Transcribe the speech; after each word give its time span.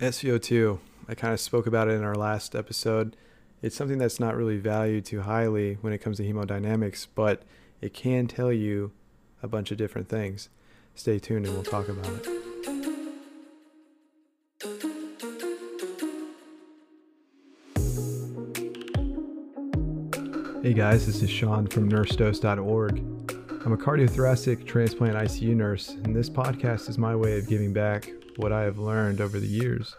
SVO2, 0.00 0.80
I 1.08 1.14
kind 1.14 1.32
of 1.32 1.38
spoke 1.38 1.68
about 1.68 1.86
it 1.88 1.92
in 1.92 2.02
our 2.02 2.16
last 2.16 2.56
episode. 2.56 3.16
It's 3.62 3.76
something 3.76 3.98
that's 3.98 4.18
not 4.18 4.36
really 4.36 4.58
valued 4.58 5.04
too 5.04 5.20
highly 5.20 5.78
when 5.82 5.92
it 5.92 5.98
comes 5.98 6.16
to 6.16 6.24
hemodynamics, 6.24 7.06
but 7.14 7.42
it 7.80 7.94
can 7.94 8.26
tell 8.26 8.52
you 8.52 8.90
a 9.40 9.46
bunch 9.46 9.70
of 9.70 9.78
different 9.78 10.08
things. 10.08 10.48
Stay 10.96 11.20
tuned 11.20 11.46
and 11.46 11.54
we'll 11.54 11.62
talk 11.62 11.88
about 11.88 12.08
it. 12.08 12.26
Hey 20.62 20.72
guys, 20.72 21.06
this 21.06 21.22
is 21.22 21.30
Sean 21.30 21.68
from 21.68 21.88
nursedose.org. 21.88 22.98
I'm 23.64 23.72
a 23.72 23.76
cardiothoracic 23.76 24.66
transplant 24.66 25.14
ICU 25.14 25.54
nurse, 25.54 25.90
and 25.90 26.16
this 26.16 26.28
podcast 26.28 26.88
is 26.88 26.98
my 26.98 27.14
way 27.14 27.38
of 27.38 27.46
giving 27.46 27.72
back 27.72 28.10
what 28.36 28.52
I 28.52 28.62
have 28.62 28.78
learned 28.78 29.20
over 29.20 29.38
the 29.38 29.46
years. 29.46 29.96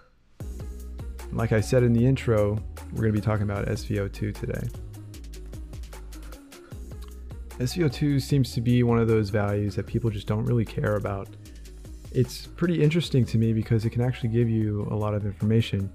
Like 1.31 1.51
I 1.51 1.61
said 1.61 1.83
in 1.83 1.93
the 1.93 2.05
intro, 2.05 2.61
we're 2.91 3.01
going 3.01 3.13
to 3.13 3.19
be 3.19 3.25
talking 3.25 3.43
about 3.43 3.67
SVO2 3.67 4.33
today. 4.33 4.67
SVO2 7.59 8.21
seems 8.21 8.53
to 8.53 8.61
be 8.61 8.83
one 8.83 8.99
of 8.99 9.07
those 9.07 9.29
values 9.29 9.75
that 9.75 9.85
people 9.85 10.09
just 10.09 10.27
don't 10.27 10.43
really 10.43 10.65
care 10.65 10.95
about. 10.95 11.29
It's 12.11 12.47
pretty 12.47 12.81
interesting 12.81 13.25
to 13.25 13.37
me 13.37 13.53
because 13.53 13.85
it 13.85 13.91
can 13.91 14.01
actually 14.01 14.29
give 14.29 14.49
you 14.49 14.87
a 14.91 14.95
lot 14.95 15.13
of 15.13 15.25
information. 15.25 15.89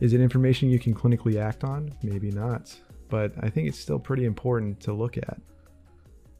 Is 0.00 0.12
it 0.12 0.20
information 0.20 0.70
you 0.70 0.78
can 0.78 0.94
clinically 0.94 1.40
act 1.40 1.64
on? 1.64 1.92
Maybe 2.02 2.30
not, 2.30 2.74
but 3.08 3.32
I 3.40 3.50
think 3.50 3.68
it's 3.68 3.78
still 3.78 3.98
pretty 3.98 4.24
important 4.24 4.80
to 4.80 4.92
look 4.92 5.16
at. 5.16 5.38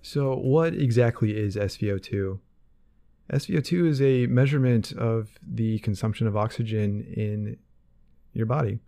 So, 0.02 0.34
what 0.36 0.74
exactly 0.74 1.36
is 1.36 1.56
SVO2? 1.56 2.38
SVO2 3.32 3.88
is 3.88 4.02
a 4.02 4.26
measurement 4.26 4.92
of 4.92 5.30
the 5.42 5.78
consumption 5.80 6.26
of 6.26 6.36
oxygen 6.36 7.06
in 7.16 7.56
your 8.32 8.46
body. 8.46 8.80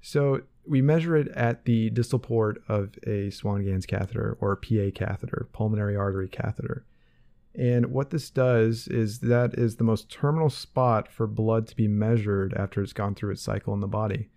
So 0.00 0.42
we 0.66 0.82
measure 0.82 1.16
it 1.16 1.28
at 1.28 1.64
the 1.64 1.90
distal 1.90 2.18
port 2.18 2.62
of 2.68 2.94
a 3.06 3.30
Swan-Ganz 3.30 3.86
catheter 3.86 4.36
or 4.40 4.56
PA 4.56 4.90
catheter, 4.94 5.48
pulmonary 5.52 5.96
artery 5.96 6.28
catheter. 6.28 6.84
And 7.54 7.86
what 7.86 8.10
this 8.10 8.28
does 8.28 8.86
is 8.88 9.20
that 9.20 9.54
is 9.54 9.76
the 9.76 9.84
most 9.84 10.10
terminal 10.10 10.50
spot 10.50 11.10
for 11.10 11.26
blood 11.26 11.66
to 11.68 11.76
be 11.76 11.88
measured 11.88 12.52
after 12.54 12.82
it's 12.82 12.92
gone 12.92 13.14
through 13.14 13.32
its 13.32 13.42
cycle 13.42 13.72
in 13.72 13.80
the 13.80 13.86
body. 13.86 14.28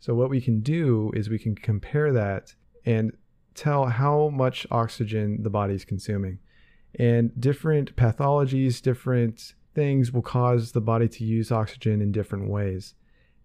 So 0.00 0.14
what 0.14 0.30
we 0.30 0.40
can 0.40 0.60
do 0.60 1.10
is 1.14 1.28
we 1.28 1.40
can 1.40 1.56
compare 1.56 2.12
that 2.12 2.54
and 2.84 3.12
tell 3.54 3.86
how 3.86 4.28
much 4.28 4.66
oxygen 4.70 5.42
the 5.42 5.50
body 5.50 5.74
is 5.74 5.84
consuming. 5.84 6.38
And 6.98 7.38
different 7.40 7.96
pathologies, 7.96 8.80
different 8.80 9.54
things 9.74 10.12
will 10.12 10.22
cause 10.22 10.72
the 10.72 10.80
body 10.80 11.08
to 11.08 11.24
use 11.24 11.52
oxygen 11.52 12.00
in 12.00 12.12
different 12.12 12.48
ways. 12.48 12.94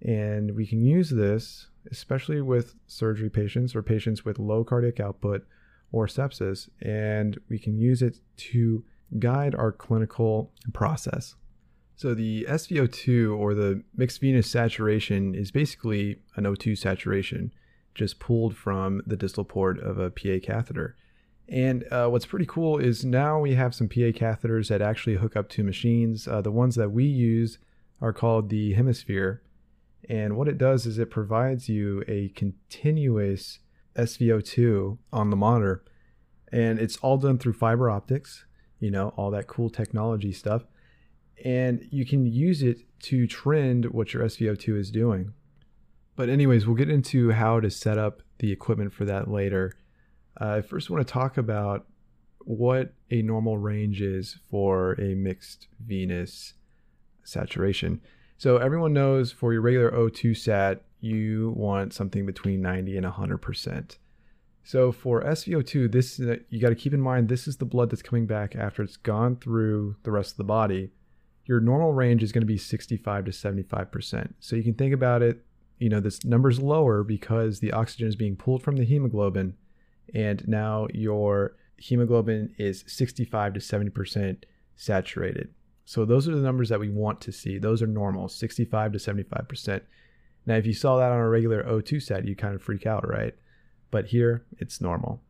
And 0.01 0.55
we 0.55 0.65
can 0.65 0.83
use 0.83 1.09
this, 1.09 1.67
especially 1.91 2.41
with 2.41 2.75
surgery 2.87 3.29
patients 3.29 3.75
or 3.75 3.81
patients 3.81 4.25
with 4.25 4.39
low 4.39 4.63
cardiac 4.63 4.99
output 4.99 5.45
or 5.91 6.07
sepsis, 6.07 6.69
and 6.81 7.39
we 7.49 7.59
can 7.59 7.77
use 7.77 8.01
it 8.01 8.17
to 8.35 8.83
guide 9.19 9.55
our 9.55 9.71
clinical 9.71 10.51
process. 10.73 11.35
So, 11.95 12.13
the 12.15 12.45
SVO2 12.49 13.37
or 13.37 13.53
the 13.53 13.83
mixed 13.95 14.19
venous 14.19 14.49
saturation 14.49 15.35
is 15.35 15.51
basically 15.51 16.17
an 16.35 16.45
O2 16.45 16.77
saturation 16.77 17.51
just 17.93 18.19
pulled 18.19 18.57
from 18.57 19.03
the 19.05 19.15
distal 19.15 19.45
port 19.45 19.79
of 19.79 19.99
a 19.99 20.09
PA 20.09 20.39
catheter. 20.43 20.95
And 21.47 21.85
uh, 21.91 22.07
what's 22.07 22.25
pretty 22.25 22.45
cool 22.45 22.77
is 22.77 23.03
now 23.03 23.39
we 23.39 23.55
have 23.55 23.75
some 23.75 23.89
PA 23.89 24.11
catheters 24.11 24.69
that 24.69 24.81
actually 24.81 25.15
hook 25.15 25.35
up 25.35 25.49
to 25.49 25.63
machines. 25.63 26.27
Uh, 26.27 26.41
the 26.41 26.51
ones 26.51 26.75
that 26.75 26.91
we 26.91 27.03
use 27.03 27.59
are 28.01 28.13
called 28.13 28.49
the 28.49 28.75
HemoSphere. 28.75 29.39
And 30.09 30.35
what 30.35 30.47
it 30.47 30.57
does 30.57 30.85
is 30.85 30.97
it 30.97 31.09
provides 31.09 31.69
you 31.69 32.03
a 32.07 32.29
continuous 32.29 33.59
SVO2 33.95 34.97
on 35.11 35.29
the 35.29 35.35
monitor. 35.35 35.83
And 36.51 36.79
it's 36.79 36.97
all 36.97 37.17
done 37.17 37.37
through 37.37 37.53
fiber 37.53 37.89
optics, 37.89 38.45
you 38.79 38.91
know, 38.91 39.09
all 39.15 39.31
that 39.31 39.47
cool 39.47 39.69
technology 39.69 40.31
stuff. 40.31 40.65
And 41.43 41.87
you 41.89 42.05
can 42.05 42.25
use 42.25 42.61
it 42.61 42.81
to 43.03 43.27
trend 43.27 43.85
what 43.91 44.13
your 44.13 44.23
SVO2 44.23 44.77
is 44.77 44.91
doing. 44.91 45.33
But, 46.15 46.29
anyways, 46.29 46.67
we'll 46.67 46.75
get 46.75 46.89
into 46.89 47.31
how 47.31 47.59
to 47.59 47.71
set 47.71 47.97
up 47.97 48.21
the 48.37 48.51
equipment 48.51 48.93
for 48.93 49.03
that 49.05 49.29
later. 49.29 49.73
Uh, 50.39 50.55
I 50.57 50.61
first 50.61 50.89
want 50.89 51.05
to 51.05 51.11
talk 51.11 51.37
about 51.37 51.85
what 52.45 52.93
a 53.09 53.21
normal 53.21 53.57
range 53.57 54.01
is 54.01 54.37
for 54.49 54.93
a 54.93 55.15
mixed 55.15 55.67
venous 55.79 56.53
saturation. 57.23 58.01
So 58.37 58.57
everyone 58.57 58.93
knows 58.93 59.31
for 59.31 59.53
your 59.53 59.61
regular 59.61 59.91
O2 59.91 60.35
sat, 60.35 60.83
you 60.99 61.53
want 61.55 61.93
something 61.93 62.25
between 62.25 62.61
90 62.61 62.97
and 62.97 63.05
100%. 63.05 63.97
So 64.63 64.91
for 64.91 65.21
SVO2, 65.23 65.91
this 65.91 66.19
you 66.49 66.59
got 66.59 66.69
to 66.69 66.75
keep 66.75 66.93
in 66.93 67.01
mind 67.01 67.27
this 67.27 67.47
is 67.47 67.57
the 67.57 67.65
blood 67.65 67.89
that's 67.89 68.01
coming 68.01 68.25
back 68.25 68.55
after 68.55 68.81
it's 68.81 68.97
gone 68.97 69.35
through 69.35 69.97
the 70.03 70.11
rest 70.11 70.31
of 70.31 70.37
the 70.37 70.43
body. 70.45 70.91
Your 71.45 71.59
normal 71.59 71.91
range 71.91 72.23
is 72.23 72.31
going 72.31 72.41
to 72.41 72.47
be 72.47 72.57
65 72.57 73.25
to 73.25 73.31
75%. 73.31 74.33
So 74.39 74.55
you 74.55 74.63
can 74.63 74.75
think 74.75 74.93
about 74.93 75.21
it, 75.21 75.43
you 75.77 75.89
know, 75.89 75.99
this 75.99 76.23
number's 76.23 76.61
lower 76.61 77.03
because 77.03 77.59
the 77.59 77.73
oxygen 77.73 78.07
is 78.07 78.15
being 78.15 78.37
pulled 78.37 78.63
from 78.63 78.77
the 78.77 78.85
hemoglobin 78.85 79.55
and 80.13 80.47
now 80.47 80.87
your 80.93 81.55
hemoglobin 81.77 82.53
is 82.57 82.83
65 82.87 83.53
to 83.53 83.59
70% 83.59 84.43
saturated. 84.75 85.53
So 85.85 86.05
those 86.05 86.27
are 86.27 86.35
the 86.35 86.41
numbers 86.41 86.69
that 86.69 86.79
we 86.79 86.89
want 86.89 87.19
to 87.21 87.31
see. 87.31 87.57
Those 87.57 87.81
are 87.81 87.87
normal, 87.87 88.29
65 88.29 88.93
to 88.93 88.97
75%. 88.97 89.81
Now, 90.45 90.55
if 90.55 90.65
you 90.65 90.73
saw 90.73 90.97
that 90.97 91.11
on 91.11 91.19
a 91.19 91.29
regular 91.29 91.63
O2 91.63 92.01
set, 92.01 92.25
you 92.25 92.35
kind 92.35 92.55
of 92.55 92.61
freak 92.61 92.85
out, 92.85 93.07
right? 93.07 93.35
But 93.91 94.07
here, 94.07 94.45
it's 94.57 94.81
normal. 94.81 95.21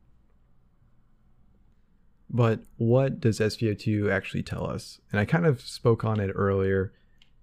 But 2.30 2.62
what 2.78 3.20
does 3.20 3.40
SVO2 3.40 4.12
actually 4.12 4.44
tell 4.44 4.66
us? 4.66 5.00
And 5.12 5.20
I 5.20 5.26
kind 5.26 5.46
of 5.46 5.62
spoke 5.62 6.04
on 6.04 6.20
it 6.20 6.32
earlier, 6.34 6.94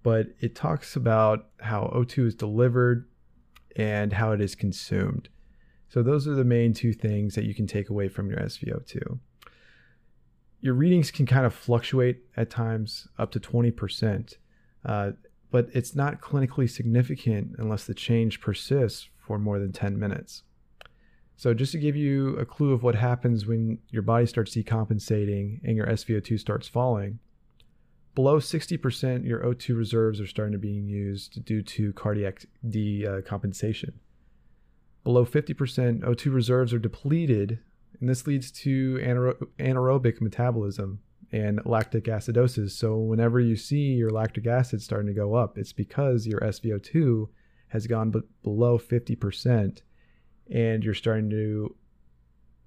but 0.03 0.27
it 0.39 0.55
talks 0.55 0.95
about 0.95 1.47
how 1.61 1.91
O2 1.95 2.27
is 2.27 2.35
delivered 2.35 3.07
and 3.75 4.13
how 4.13 4.33
it 4.33 4.41
is 4.41 4.53
consumed. 4.55 5.29
So 5.91 6.01
those 6.01 6.25
are 6.25 6.35
the 6.35 6.45
main 6.45 6.73
two 6.73 6.93
things 6.93 7.35
that 7.35 7.43
you 7.43 7.53
can 7.53 7.67
take 7.67 7.89
away 7.89 8.07
from 8.07 8.29
your 8.29 8.39
SVO2. 8.39 9.19
Your 10.61 10.73
readings 10.73 11.11
can 11.11 11.25
kind 11.25 11.45
of 11.45 11.53
fluctuate 11.53 12.23
at 12.37 12.49
times 12.49 13.09
up 13.19 13.29
to 13.31 13.41
20%, 13.41 14.35
uh, 14.85 15.11
but 15.51 15.67
it's 15.73 15.93
not 15.93 16.21
clinically 16.21 16.69
significant 16.69 17.55
unless 17.57 17.83
the 17.83 17.93
change 17.93 18.39
persists 18.39 19.09
for 19.17 19.37
more 19.37 19.59
than 19.59 19.73
10 19.73 19.99
minutes. 19.99 20.43
So, 21.35 21.53
just 21.53 21.73
to 21.73 21.77
give 21.77 21.97
you 21.97 22.37
a 22.37 22.45
clue 22.45 22.71
of 22.71 22.83
what 22.83 22.95
happens 22.95 23.45
when 23.45 23.79
your 23.89 24.03
body 24.03 24.27
starts 24.27 24.55
decompensating 24.55 25.59
and 25.65 25.75
your 25.75 25.87
SVO2 25.87 26.39
starts 26.39 26.69
falling, 26.69 27.19
below 28.15 28.37
60%, 28.37 29.27
your 29.27 29.41
O2 29.41 29.75
reserves 29.75 30.21
are 30.21 30.27
starting 30.27 30.53
to 30.53 30.57
be 30.57 30.69
used 30.69 31.43
due 31.43 31.61
to 31.63 31.91
cardiac 31.93 32.45
decompensation. 32.65 33.91
Below 35.03 35.25
50%, 35.25 36.01
O2 36.01 36.33
reserves 36.33 36.73
are 36.73 36.79
depleted, 36.79 37.59
and 37.99 38.07
this 38.07 38.27
leads 38.27 38.51
to 38.51 38.99
anaer- 39.01 39.47
anaerobic 39.59 40.21
metabolism 40.21 40.99
and 41.31 41.61
lactic 41.65 42.05
acidosis. 42.05 42.71
So, 42.71 42.97
whenever 42.97 43.39
you 43.39 43.55
see 43.55 43.93
your 43.93 44.11
lactic 44.11 44.45
acid 44.45 44.81
starting 44.81 45.07
to 45.07 45.13
go 45.13 45.33
up, 45.33 45.57
it's 45.57 45.73
because 45.73 46.27
your 46.27 46.39
SVO2 46.41 47.29
has 47.69 47.87
gone 47.87 48.11
b- 48.11 48.21
below 48.43 48.77
50% 48.77 49.81
and 50.51 50.83
you're 50.83 50.93
starting 50.93 51.29
to 51.29 51.75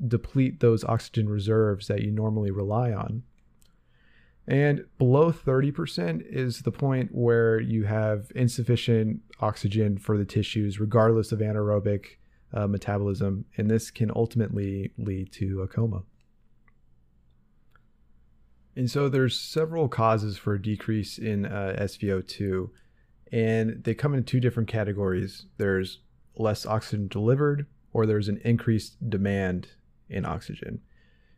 deplete 0.07 0.61
those 0.61 0.85
oxygen 0.85 1.29
reserves 1.29 1.87
that 1.89 2.03
you 2.03 2.11
normally 2.11 2.51
rely 2.51 2.91
on. 2.91 3.23
And 4.47 4.85
below 4.99 5.31
30% 5.31 6.23
is 6.29 6.63
the 6.63 6.73
point 6.73 7.11
where 7.15 7.61
you 7.61 7.85
have 7.85 8.31
insufficient 8.35 9.21
oxygen 9.41 9.99
for 9.99 10.19
the 10.19 10.25
tissues, 10.25 10.81
regardless 10.81 11.33
of 11.33 11.39
anaerobic 11.39 12.17
uh, 12.55 12.67
metabolism, 12.67 13.45
and 13.57 13.71
this 13.71 13.91
can 13.91 14.11
ultimately 14.15 14.93
lead 14.97 15.33
to 15.33 15.63
a 15.63 15.69
coma. 15.69 16.03
And 18.77 18.91
so 18.91 19.09
there's 19.09 19.39
several 19.39 19.89
causes 19.89 20.37
for 20.37 20.55
a 20.55 20.63
decrease 20.63 21.19
in 21.19 21.47
uh, 21.47 21.77
SVO2, 21.79 22.71
and 23.31 23.85
they 23.85 23.95
come 23.95 24.15
in 24.15 24.25
two 24.25 24.41
different 24.41 24.69
categories. 24.69 25.47
There's 25.59 26.01
less 26.37 26.67
oxygen 26.67 27.09
delivered, 27.09 27.67
or 27.93 28.07
there's 28.07 28.29
an 28.29 28.41
increased 28.45 29.09
demand 29.09 29.69
in 30.09 30.25
oxygen. 30.25 30.81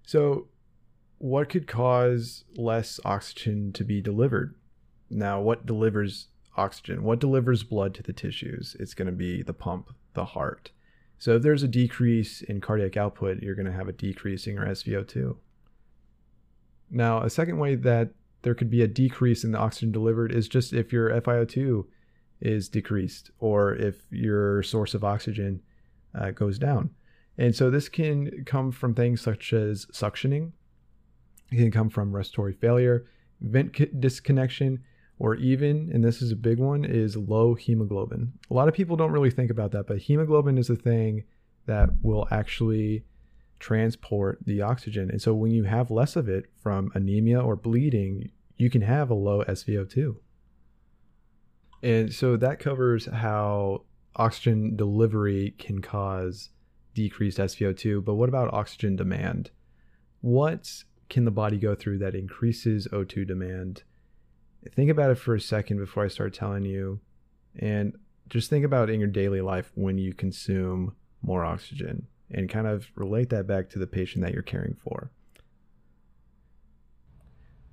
So, 0.04 0.48
what 1.18 1.48
could 1.48 1.66
cause 1.66 2.44
less 2.56 3.00
oxygen 3.04 3.72
to 3.72 3.84
be 3.84 4.00
delivered? 4.02 4.54
Now, 5.08 5.40
what 5.40 5.64
delivers 5.64 6.28
oxygen? 6.56 7.02
What 7.02 7.20
delivers 7.20 7.62
blood 7.62 7.94
to 7.94 8.02
the 8.02 8.12
tissues? 8.12 8.76
It's 8.78 8.94
going 8.94 9.06
to 9.06 9.12
be 9.12 9.42
the 9.42 9.54
pump, 9.54 9.94
the 10.14 10.26
heart. 10.26 10.72
So 11.18 11.36
if 11.36 11.42
there's 11.42 11.62
a 11.62 11.68
decrease 11.68 12.42
in 12.42 12.60
cardiac 12.60 12.96
output, 12.96 13.42
you're 13.42 13.54
going 13.54 13.66
to 13.66 13.72
have 13.72 13.88
a 13.88 13.92
decrease 13.92 14.46
in 14.46 14.54
your 14.54 14.66
SVO2. 14.66 15.36
Now, 16.90 17.22
a 17.22 17.30
second 17.30 17.58
way 17.58 17.74
that 17.74 18.10
there 18.42 18.54
could 18.54 18.70
be 18.70 18.82
a 18.82 18.86
decrease 18.86 19.42
in 19.42 19.52
the 19.52 19.58
oxygen 19.58 19.92
delivered 19.92 20.30
is 20.32 20.46
just 20.46 20.72
if 20.72 20.92
your 20.92 21.10
FiO2 21.20 21.84
is 22.40 22.68
decreased 22.68 23.30
or 23.38 23.74
if 23.74 24.06
your 24.10 24.62
source 24.62 24.94
of 24.94 25.04
oxygen 25.04 25.62
uh, 26.14 26.30
goes 26.30 26.58
down. 26.58 26.90
And 27.38 27.54
so 27.54 27.70
this 27.70 27.88
can 27.88 28.44
come 28.44 28.70
from 28.72 28.94
things 28.94 29.20
such 29.20 29.52
as 29.52 29.86
suctioning, 29.86 30.52
it 31.50 31.56
can 31.56 31.70
come 31.70 31.90
from 31.90 32.14
respiratory 32.14 32.54
failure, 32.54 33.06
vent 33.40 34.00
disconnection, 34.00 34.82
or 35.18 35.34
even, 35.36 35.90
and 35.92 36.04
this 36.04 36.20
is 36.20 36.30
a 36.30 36.36
big 36.36 36.58
one, 36.58 36.84
is 36.84 37.16
low 37.16 37.54
hemoglobin. 37.54 38.32
A 38.50 38.54
lot 38.54 38.68
of 38.68 38.74
people 38.74 38.96
don't 38.96 39.12
really 39.12 39.30
think 39.30 39.50
about 39.50 39.72
that, 39.72 39.86
but 39.86 39.98
hemoglobin 39.98 40.58
is 40.58 40.68
the 40.68 40.76
thing 40.76 41.24
that 41.66 41.90
will 42.02 42.28
actually 42.30 43.04
transport 43.58 44.38
the 44.44 44.62
oxygen. 44.62 45.10
And 45.10 45.20
so 45.20 45.34
when 45.34 45.52
you 45.52 45.64
have 45.64 45.90
less 45.90 46.16
of 46.16 46.28
it 46.28 46.46
from 46.62 46.90
anemia 46.94 47.40
or 47.40 47.56
bleeding, 47.56 48.30
you 48.56 48.68
can 48.70 48.82
have 48.82 49.10
a 49.10 49.14
low 49.14 49.42
SVO2. 49.44 50.16
And 51.82 52.12
so 52.12 52.36
that 52.36 52.58
covers 52.58 53.06
how 53.06 53.84
oxygen 54.16 54.76
delivery 54.76 55.54
can 55.58 55.80
cause 55.80 56.50
decreased 56.94 57.38
SVO2. 57.38 58.04
But 58.04 58.14
what 58.14 58.28
about 58.28 58.52
oxygen 58.52 58.96
demand? 58.96 59.50
What 60.20 60.84
can 61.08 61.24
the 61.24 61.30
body 61.30 61.58
go 61.58 61.74
through 61.74 61.98
that 61.98 62.14
increases 62.14 62.88
O2 62.92 63.26
demand? 63.26 63.82
Think 64.74 64.90
about 64.90 65.10
it 65.10 65.18
for 65.18 65.34
a 65.34 65.40
second 65.40 65.78
before 65.78 66.04
I 66.04 66.08
start 66.08 66.34
telling 66.34 66.64
you. 66.64 67.00
And 67.58 67.96
just 68.28 68.50
think 68.50 68.64
about 68.64 68.90
in 68.90 69.00
your 69.00 69.08
daily 69.08 69.40
life 69.40 69.70
when 69.74 69.98
you 69.98 70.12
consume 70.12 70.94
more 71.22 71.44
oxygen 71.44 72.06
and 72.30 72.48
kind 72.48 72.66
of 72.66 72.88
relate 72.94 73.30
that 73.30 73.46
back 73.46 73.70
to 73.70 73.78
the 73.78 73.86
patient 73.86 74.24
that 74.24 74.32
you're 74.32 74.42
caring 74.42 74.76
for. 74.82 75.10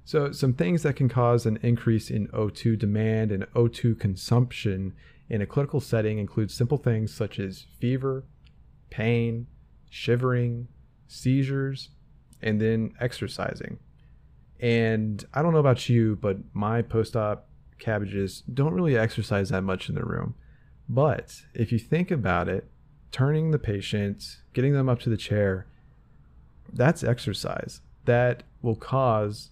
So, 0.06 0.32
some 0.32 0.54
things 0.54 0.84
that 0.84 0.98
can 0.98 1.08
cause 1.08 1.46
an 1.46 1.58
increase 1.64 2.10
in 2.10 2.28
O2 2.28 2.78
demand 2.78 3.32
and 3.32 3.46
O2 3.54 3.98
consumption 4.00 4.94
in 5.30 5.42
a 5.42 5.46
clinical 5.46 5.80
setting 5.80 6.20
include 6.20 6.52
simple 6.52 6.78
things 6.78 7.14
such 7.14 7.40
as 7.40 7.66
fever, 7.80 8.26
pain, 8.90 9.48
shivering, 9.90 10.68
seizures, 11.08 11.90
and 12.42 12.60
then 12.60 12.94
exercising. 13.00 13.80
And 14.64 15.26
I 15.34 15.42
don't 15.42 15.52
know 15.52 15.60
about 15.60 15.90
you, 15.90 16.16
but 16.16 16.38
my 16.54 16.82
post 16.82 17.18
op 17.18 17.50
CABGs 17.82 18.44
don't 18.54 18.74
really 18.74 18.98
exercise 18.98 19.50
that 19.50 19.62
much 19.62 19.90
in 19.90 19.96
the 19.96 20.06
room. 20.06 20.36
But 20.88 21.42
if 21.54 21.74
you 21.74 21.78
think 21.78 22.12
about 22.12 22.48
it, 22.48 22.66
turning 23.12 23.52
the 23.52 23.60
patient, 23.60 24.38
getting 24.54 24.72
them 24.72 24.88
up 24.88 25.02
to 25.02 25.10
the 25.10 25.18
chair, 25.18 25.66
that's 26.72 27.04
exercise. 27.04 27.82
That 28.06 28.44
will 28.62 28.78
cause 28.78 29.50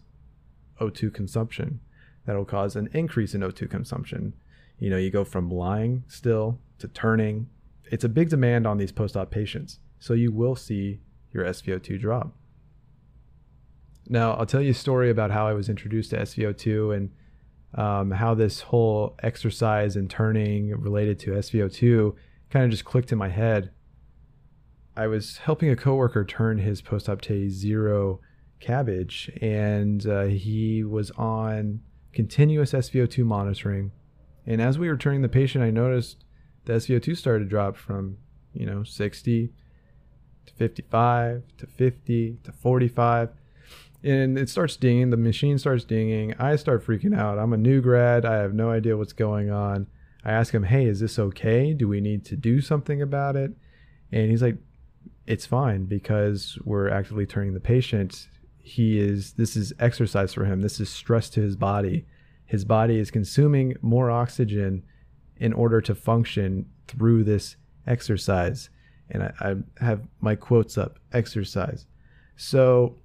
O2 0.80 1.14
consumption. 1.14 1.82
That'll 2.26 2.46
cause 2.46 2.78
an 2.78 2.88
increase 2.94 3.36
in 3.36 3.42
O2 3.42 3.70
consumption. 3.70 4.32
You 4.80 4.90
know, 4.90 4.98
you 4.98 5.10
go 5.10 5.26
from 5.26 5.52
lying 5.52 6.06
still 6.08 6.58
to 6.80 6.88
turning. 6.88 7.50
It's 7.92 8.06
a 8.06 8.10
big 8.10 8.30
demand 8.30 8.66
on 8.66 8.78
these 8.78 8.94
post 8.94 9.18
op 9.18 9.30
patients. 9.30 9.80
So 10.00 10.14
you 10.14 10.32
will 10.32 10.56
see 10.56 11.02
your 11.34 11.44
SVO2 11.44 12.00
drop. 12.00 12.34
Now, 14.12 14.34
I'll 14.34 14.46
tell 14.46 14.62
you 14.62 14.72
a 14.72 14.74
story 14.74 15.10
about 15.10 15.32
how 15.32 15.48
I 15.48 15.54
was 15.54 15.70
introduced 15.70 16.10
to 16.10 16.18
SVO2 16.18 16.98
and 16.98 17.12
um, 17.74 18.12
how 18.12 18.34
this 18.34 18.60
whole 18.60 19.16
exercise 19.24 19.96
and 19.96 20.10
turning 20.10 20.78
related 20.78 21.18
to 21.20 21.32
SVO2 21.32 22.14
kind 22.50 22.66
of 22.66 22.72
just 22.72 22.84
clicked 22.84 23.14
in 23.14 23.18
my 23.18 23.30
head. 23.30 23.72
I 24.98 25.08
was 25.08 25.38
helping 25.38 25.70
a 25.70 25.78
coworker 25.78 26.26
turn 26.26 26.58
his 26.58 26.82
post-op 26.82 27.24
zero 27.24 28.20
CABG, 28.62 29.42
and 29.42 30.06
uh, 30.06 30.24
he 30.24 30.84
was 30.84 31.12
on 31.12 31.80
continuous 32.12 32.74
SVO2 32.74 33.24
monitoring. 33.24 33.94
And 34.46 34.62
as 34.62 34.78
we 34.78 34.90
were 34.90 34.98
turning 34.98 35.22
the 35.22 35.30
patient, 35.30 35.64
I 35.64 35.70
noticed 35.70 36.26
the 36.66 36.74
SVO2 36.74 37.16
started 37.16 37.46
to 37.46 37.50
drop 37.50 37.78
from, 37.78 38.18
you 38.54 38.66
know, 38.66 38.84
60 38.84 39.54
to 40.48 40.54
55 40.54 41.44
to 41.60 41.66
50 41.66 42.38
to 42.44 42.52
45 42.52 43.30
and 44.04 44.38
it 44.38 44.50
starts 44.50 44.76
dinging. 44.76 45.10
The 45.10 45.18
machine 45.18 45.58
starts 45.58 45.84
dinging. 45.84 46.34
I 46.40 46.56
start 46.56 46.86
freaking 46.86 47.16
out. 47.18 47.38
I'm 47.38 47.54
a 47.54 47.58
new 47.58 47.82
grad. 47.82 48.26
I 48.26 48.38
have 48.38 48.54
no 48.54 48.70
idea 48.70 48.98
what's 48.98 49.14
going 49.14 49.52
on. 49.52 49.88
I 50.24 50.32
ask 50.32 50.54
him, 50.54 50.64
"Hey, 50.64 50.86
is 50.86 51.00
this 51.00 51.18
okay? 51.18 51.74
Do 51.74 51.88
we 51.88 52.02
need 52.02 52.26
to 52.26 52.36
do 52.36 52.62
something 52.62 53.02
about 53.02 53.36
it?" 53.36 53.54
And 54.12 54.30
he's 54.30 54.42
like, 54.42 54.58
"It's 55.26 55.46
fine 55.46 55.86
because 55.86 56.58
we're 56.64 56.90
actively 56.90 57.26
turning 57.26 57.54
the 57.54 57.60
patient. 57.60 58.28
He 58.60 59.00
is. 59.00 59.34
This 59.34 59.56
is 59.56 59.74
exercise 59.80 60.34
for 60.34 60.46
him. 60.46 60.62
This 60.62 60.80
is 60.80 60.90
stress 60.90 61.30
to 61.32 61.42
his 61.42 61.56
body. 61.56 62.06
His 62.46 62.66
body 62.66 63.00
is 63.00 63.12
consuming 63.12 63.76
more 63.82 64.12
oxygen 64.12 64.84
in 65.38 65.54
order 65.54 65.82
to 65.82 65.96
function 65.96 66.68
through 66.88 67.24
this 67.24 67.56
exercise." 67.88 68.70
And 69.10 69.24
I, 69.24 69.34
I 69.42 69.56
have 69.84 70.08
my 70.20 70.36
quotes 70.36 70.78
up: 70.78 71.00
exercise. 71.12 71.88
So 72.36 72.98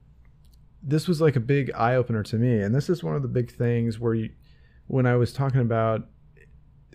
this 0.87 1.09
was 1.09 1.21
like 1.21 1.37
a 1.37 1.41
big 1.41 1.73
eye 1.73 1.97
opener 1.97 2.23
to 2.23 2.37
me. 2.37 2.61
And 2.61 2.75
this 2.75 2.89
is 2.89 3.03
one 3.03 3.17
of 3.17 3.23
the 3.23 3.29
big 3.29 3.51
things 3.51 3.99
where 3.99 4.15
you, 4.15 4.31
when 4.87 5.05
I 5.05 5.17
was 5.17 5.33
talking 5.33 5.61
about 5.61 6.09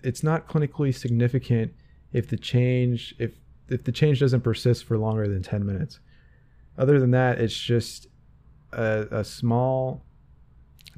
it's 0.02 0.22
not 0.24 0.48
clinically 0.48 0.92
significant 0.92 1.72
if 2.12 2.28
the 2.28 2.36
change 2.36 3.14
if 3.18 3.32
if 3.68 3.84
the 3.84 3.92
change 3.92 4.18
doesn't 4.20 4.40
persist 4.40 4.84
for 4.84 4.98
longer 4.98 5.28
than 5.28 5.42
10 5.42 5.64
minutes. 5.64 6.00
Other 6.76 6.98
than 6.98 7.12
that, 7.12 7.38
it's 7.38 7.56
just 7.56 8.08
a, 8.72 9.06
a 9.10 9.24
small 9.24 10.04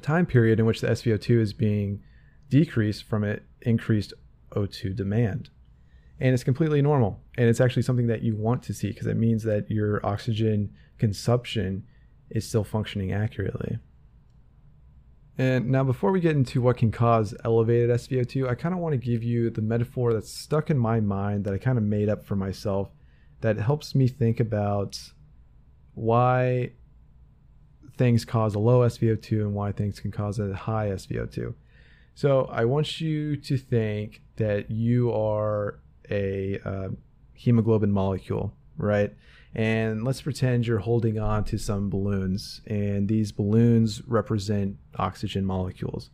time 0.01 0.25
period 0.25 0.59
in 0.59 0.65
which 0.65 0.81
the 0.81 0.87
SVO2 0.87 1.39
is 1.39 1.53
being 1.53 2.01
decreased 2.49 3.03
from 3.03 3.23
an 3.23 3.41
increased 3.61 4.13
O2 4.51 4.95
demand. 4.95 5.49
And 6.19 6.33
it's 6.33 6.43
completely 6.43 6.81
normal. 6.81 7.21
And 7.37 7.47
it's 7.47 7.61
actually 7.61 7.83
something 7.83 8.07
that 8.07 8.23
you 8.23 8.35
want 8.35 8.63
to 8.63 8.73
see 8.73 8.89
because 8.89 9.07
it 9.07 9.17
means 9.17 9.43
that 9.43 9.69
your 9.69 10.05
oxygen 10.05 10.73
consumption 10.97 11.85
is 12.29 12.47
still 12.47 12.63
functioning 12.63 13.11
accurately. 13.11 13.79
And 15.37 15.69
now, 15.69 15.83
before 15.83 16.11
we 16.11 16.21
get 16.21 16.35
into 16.35 16.61
what 16.61 16.77
can 16.77 16.91
cause 16.91 17.35
elevated 17.43 17.89
SVO2, 17.89 18.47
I 18.47 18.55
kind 18.55 18.73
of 18.73 18.79
want 18.79 18.93
to 18.93 18.97
give 18.97 19.21
you 19.21 19.49
the 19.49 19.61
metaphor 19.61 20.13
that's 20.13 20.31
stuck 20.31 20.69
in 20.69 20.77
my 20.77 21.01
mind 21.01 21.43
that 21.43 21.53
I 21.53 21.57
kind 21.57 21.77
of 21.77 21.83
made 21.83 22.07
up 22.07 22.25
for 22.25 22.37
myself 22.37 22.89
that 23.41 23.57
helps 23.57 23.93
me 23.93 24.07
think 24.07 24.39
about 24.39 24.97
why 25.93 26.71
things 27.97 28.23
cause 28.23 28.55
a 28.55 28.59
low 28.59 28.79
SVO2 28.87 29.41
and 29.41 29.53
why 29.53 29.73
things 29.73 29.99
can 29.99 30.11
cause 30.11 30.39
a 30.39 30.53
high 30.55 30.87
SVO2. 30.87 31.53
So, 32.13 32.45
I 32.45 32.63
want 32.63 33.01
you 33.01 33.35
to 33.35 33.57
think 33.57 34.21
that 34.37 34.71
you 34.71 35.11
are 35.11 35.79
a 36.09 36.59
uh, 36.63 36.89
hemoglobin 37.33 37.91
molecule, 37.91 38.53
right? 38.77 39.13
And 39.53 40.03
let's 40.03 40.21
pretend 40.21 40.67
you're 40.67 40.79
holding 40.79 41.17
on 41.17 41.45
to 41.45 41.57
some 41.57 41.89
balloons, 41.89 42.61
and 42.67 43.07
these 43.07 43.31
balloons 43.31 44.01
represent 44.05 44.77
oxygen 44.97 45.45
molecules. 45.45 46.09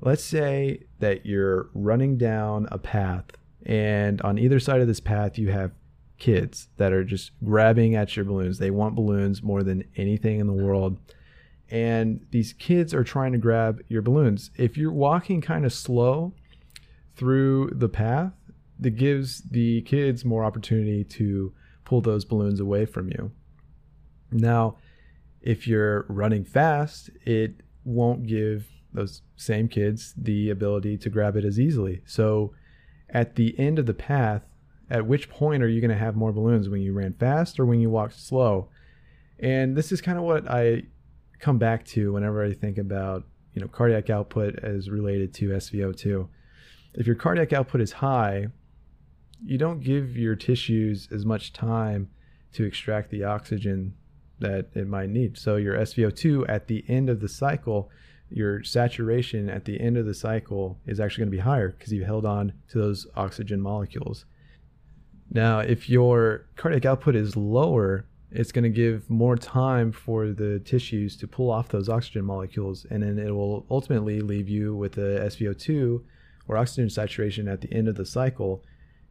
Let's 0.00 0.22
say 0.22 0.84
that 1.00 1.26
you're 1.26 1.68
running 1.74 2.16
down 2.16 2.68
a 2.70 2.78
path, 2.78 3.24
and 3.66 4.22
on 4.22 4.38
either 4.38 4.60
side 4.60 4.80
of 4.80 4.86
this 4.86 5.00
path, 5.00 5.36
you 5.36 5.50
have 5.50 5.72
kids 6.18 6.68
that 6.76 6.92
are 6.92 7.04
just 7.04 7.32
grabbing 7.44 7.94
at 7.94 8.14
your 8.14 8.24
balloons. 8.24 8.58
They 8.58 8.70
want 8.70 8.94
balloons 8.94 9.42
more 9.42 9.62
than 9.62 9.84
anything 9.96 10.40
in 10.40 10.46
the 10.46 10.52
world. 10.52 10.98
And 11.70 12.26
these 12.30 12.52
kids 12.52 12.94
are 12.94 13.04
trying 13.04 13.32
to 13.32 13.38
grab 13.38 13.82
your 13.88 14.02
balloons. 14.02 14.50
If 14.56 14.76
you're 14.76 14.92
walking 14.92 15.40
kind 15.40 15.64
of 15.64 15.72
slow 15.72 16.32
through 17.14 17.70
the 17.74 17.88
path, 17.88 18.32
that 18.80 18.90
gives 18.90 19.42
the 19.42 19.82
kids 19.82 20.24
more 20.24 20.44
opportunity 20.44 21.04
to 21.04 21.52
pull 21.84 22.00
those 22.00 22.24
balloons 22.24 22.60
away 22.60 22.86
from 22.86 23.08
you. 23.08 23.32
Now, 24.30 24.76
if 25.40 25.66
you're 25.66 26.04
running 26.08 26.44
fast, 26.44 27.10
it 27.24 27.60
won't 27.84 28.26
give 28.26 28.68
those 28.92 29.22
same 29.36 29.68
kids 29.68 30.14
the 30.16 30.50
ability 30.50 30.98
to 30.98 31.10
grab 31.10 31.36
it 31.36 31.44
as 31.44 31.58
easily. 31.58 32.02
So, 32.06 32.52
at 33.10 33.36
the 33.36 33.58
end 33.58 33.78
of 33.78 33.86
the 33.86 33.94
path, 33.94 34.42
at 34.90 35.06
which 35.06 35.30
point 35.30 35.62
are 35.62 35.68
you 35.68 35.80
going 35.80 35.90
to 35.90 35.96
have 35.96 36.16
more 36.16 36.32
balloons 36.32 36.68
when 36.68 36.82
you 36.82 36.92
ran 36.92 37.14
fast 37.14 37.58
or 37.58 37.66
when 37.66 37.80
you 37.80 37.90
walked 37.90 38.18
slow? 38.18 38.68
And 39.38 39.76
this 39.76 39.92
is 39.92 40.00
kind 40.00 40.18
of 40.18 40.24
what 40.24 40.50
I 40.50 40.82
come 41.38 41.58
back 41.58 41.84
to 41.86 42.12
whenever 42.12 42.44
I 42.44 42.52
think 42.52 42.78
about, 42.78 43.24
you 43.54 43.62
know, 43.62 43.68
cardiac 43.68 44.10
output 44.10 44.58
as 44.62 44.90
related 44.90 45.32
to 45.34 45.50
SVO2. 45.50 46.28
If 46.94 47.06
your 47.06 47.16
cardiac 47.16 47.52
output 47.52 47.80
is 47.80 47.92
high, 47.92 48.48
you 49.44 49.58
don't 49.58 49.80
give 49.80 50.16
your 50.16 50.36
tissues 50.36 51.08
as 51.12 51.24
much 51.24 51.52
time 51.52 52.08
to 52.52 52.64
extract 52.64 53.10
the 53.10 53.24
oxygen 53.24 53.94
that 54.40 54.68
it 54.74 54.86
might 54.86 55.10
need. 55.10 55.36
So 55.36 55.56
your 55.56 55.76
SVO2 55.76 56.48
at 56.48 56.66
the 56.66 56.84
end 56.88 57.10
of 57.10 57.20
the 57.20 57.28
cycle, 57.28 57.90
your 58.30 58.62
saturation 58.62 59.48
at 59.48 59.64
the 59.64 59.80
end 59.80 59.96
of 59.96 60.06
the 60.06 60.14
cycle 60.14 60.78
is 60.86 61.00
actually 61.00 61.22
going 61.22 61.32
to 61.32 61.36
be 61.36 61.42
higher 61.42 61.70
because 61.70 61.92
you've 61.92 62.06
held 62.06 62.24
on 62.24 62.52
to 62.70 62.78
those 62.78 63.06
oxygen 63.16 63.60
molecules. 63.60 64.24
Now, 65.30 65.60
if 65.60 65.90
your 65.90 66.46
cardiac 66.56 66.86
output 66.86 67.14
is 67.14 67.36
lower, 67.36 68.06
it's 68.30 68.52
going 68.52 68.64
to 68.64 68.70
give 68.70 69.08
more 69.08 69.36
time 69.36 69.92
for 69.92 70.28
the 70.28 70.58
tissues 70.60 71.16
to 71.16 71.26
pull 71.26 71.50
off 71.50 71.68
those 71.68 71.88
oxygen 71.88 72.24
molecules, 72.24 72.86
and 72.90 73.02
then 73.02 73.18
it 73.18 73.30
will 73.30 73.66
ultimately 73.70 74.20
leave 74.20 74.48
you 74.48 74.74
with 74.74 74.96
a 74.98 75.20
SVO2 75.26 76.02
or 76.46 76.56
oxygen 76.56 76.88
saturation 76.88 77.48
at 77.48 77.60
the 77.60 77.72
end 77.72 77.88
of 77.88 77.96
the 77.96 78.06
cycle 78.06 78.62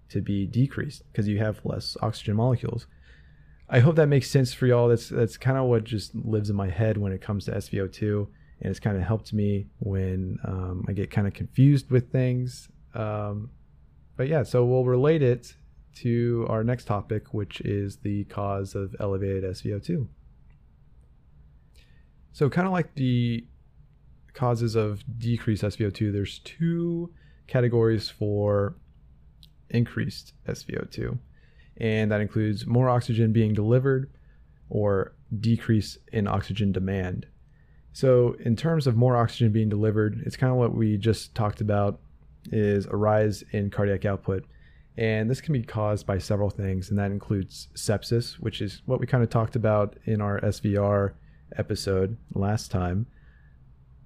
to 0.10 0.22
be 0.22 0.46
decreased 0.46 1.04
because 1.12 1.28
you 1.28 1.38
have 1.40 1.60
less 1.64 1.98
oxygen 2.02 2.36
molecules. 2.36 2.88
I 3.70 3.80
hope 3.80 3.96
that 3.98 4.08
makes 4.08 4.30
sense 4.30 4.54
for 4.54 4.66
y'all. 4.66 4.88
That's 4.88 5.10
that's 5.10 5.38
kind 5.38 5.58
of 5.58 5.66
what 5.66 5.84
just 5.84 6.16
lives 6.16 6.50
in 6.50 6.56
my 6.56 6.70
head 6.70 6.98
when 6.98 7.12
it 7.12 7.22
comes 7.22 7.46
to 7.46 7.52
SVO2, 7.52 8.28
and 8.62 8.70
it's 8.70 8.80
kind 8.80 8.96
of 8.96 9.04
helped 9.04 9.34
me 9.34 9.68
when 9.80 10.40
um, 10.46 10.86
I 10.88 10.94
get 10.94 11.12
kind 11.12 11.28
of 11.28 11.34
confused 11.34 11.92
with 11.92 12.12
things. 12.12 12.70
Um, 12.94 13.50
but 14.16 14.28
yeah, 14.28 14.44
so 14.44 14.64
we'll 14.66 14.86
relate 14.86 15.22
it 15.22 15.54
to 15.96 16.46
our 16.50 16.64
next 16.64 16.86
topic, 16.86 17.34
which 17.34 17.60
is 17.62 17.98
the 17.98 18.24
cause 18.26 18.76
of 18.76 18.96
elevated 19.00 19.44
SVO2. 19.44 20.08
So, 22.32 22.50
kind 22.50 22.68
of 22.68 22.74
like 22.74 22.94
the 22.96 23.46
causes 24.34 24.76
of 24.76 25.04
decreased 25.18 25.64
SVO2, 25.64 26.14
there's 26.14 26.40
two 26.40 27.12
categories 27.48 28.10
for 28.10 28.76
increased 29.70 30.34
SVO2, 30.48 31.18
and 31.78 32.12
that 32.12 32.22
includes 32.22 32.66
more 32.66 32.90
oxygen 32.90 33.32
being 33.32 33.54
delivered 33.54 34.10
or 34.70 35.14
decrease 35.40 35.98
in 36.12 36.28
oxygen 36.28 36.72
demand. 36.72 37.26
So, 37.94 38.36
in 38.40 38.56
terms 38.56 38.86
of 38.86 38.96
more 38.96 39.18
oxygen 39.18 39.52
being 39.52 39.70
delivered, 39.70 40.22
it's 40.26 40.38
kind 40.38 40.52
of 40.52 40.58
what 40.58 40.76
we 40.76 40.98
just 40.98 41.34
talked 41.34 41.62
about 41.62 42.00
is 42.52 42.86
a 42.86 42.96
rise 42.96 43.44
in 43.52 43.70
cardiac 43.70 44.06
output. 44.06 44.46
And 44.98 45.30
this 45.30 45.42
can 45.42 45.54
be 45.54 45.64
caused 45.64 46.06
by 46.06 46.18
several 46.18 46.50
things, 46.50 46.90
and 46.90 46.98
that 46.98 47.12
includes 47.12 47.68
sepsis, 47.76 48.34
which 48.40 48.62
is 48.62 48.82
what 48.86 49.00
we 49.00 49.06
kind 49.06 49.24
of 49.24 49.30
talked 49.30 49.56
about 49.56 49.98
in 50.06 50.22
our 50.22 50.40
SVR 50.42 51.14
episode 51.56 52.18
last 52.34 52.72
time. 52.72 53.06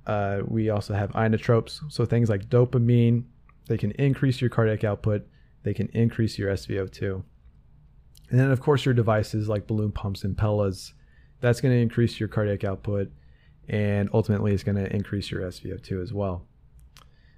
Uh, 0.06 0.40
we 0.46 0.70
also 0.70 0.94
have 0.94 1.12
inotropes, 1.12 1.80
so 1.90 2.06
things 2.06 2.30
like 2.30 2.50
dopamine, 2.50 3.24
they 3.68 3.78
can 3.78 3.92
increase 3.92 4.42
your 4.42 4.50
cardiac 4.50 4.84
output, 4.84 5.26
they 5.64 5.74
can 5.74 5.88
increase 5.90 6.38
your 6.38 6.52
SVO2. 6.52 7.24
And 8.30 8.40
then, 8.40 8.52
of 8.52 8.62
course, 8.62 8.86
your 8.86 8.94
devices 8.94 9.50
like 9.50 9.68
balloon 9.68 9.92
pumps 9.92 10.24
and 10.24 10.36
Impellas, 10.36 10.94
that's 11.42 11.60
going 11.60 11.74
to 11.74 11.82
increase 11.82 12.20
your 12.20 12.30
cardiac 12.30 12.64
output 12.64 13.12
and 13.68 14.10
ultimately 14.14 14.54
it's 14.54 14.64
going 14.64 14.78
to 14.78 14.94
increase 14.94 15.32
your 15.32 15.42
SVO2 15.42 16.02
as 16.02 16.14
well. 16.14 16.46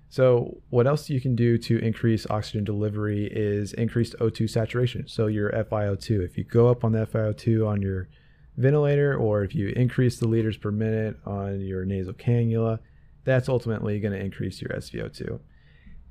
So, 0.09 0.61
what 0.69 0.85
else 0.85 1.09
you 1.09 1.19
can 1.19 1.35
do 1.35 1.57
to 1.57 1.79
increase 1.79 2.27
oxygen 2.29 2.63
delivery 2.63 3.27
is 3.31 3.73
increased 3.73 4.15
O2 4.19 4.47
saturation. 4.47 5.07
So, 5.07 5.27
your 5.27 5.51
FiO2. 5.51 6.23
If 6.23 6.37
you 6.37 6.43
go 6.43 6.69
up 6.69 6.83
on 6.83 6.91
the 6.91 7.07
FiO2 7.07 7.67
on 7.67 7.81
your 7.81 8.09
ventilator 8.57 9.15
or 9.15 9.43
if 9.43 9.55
you 9.55 9.69
increase 9.69 10.19
the 10.19 10.27
liters 10.27 10.57
per 10.57 10.69
minute 10.69 11.17
on 11.25 11.61
your 11.61 11.85
nasal 11.85 12.13
cannula, 12.13 12.79
that's 13.23 13.49
ultimately 13.49 13.99
going 13.99 14.13
to 14.13 14.23
increase 14.23 14.61
your 14.61 14.69
SVO2. 14.71 15.39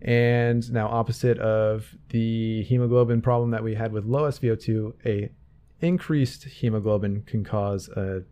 And 0.02 0.71
now, 0.73 0.88
opposite 0.88 1.38
of 1.38 1.94
the 2.09 2.64
hemoglobin 2.64 3.23
problem 3.23 3.52
that 3.52 3.62
we 3.62 3.76
had 3.76 3.92
with 3.92 4.04
low 4.04 4.25
SVO2, 4.25 4.94
a 5.06 5.30
increased 5.80 6.44
hemoglobin 6.44 7.23
can 7.23 7.44
cause 7.44 7.88
a 7.88 8.25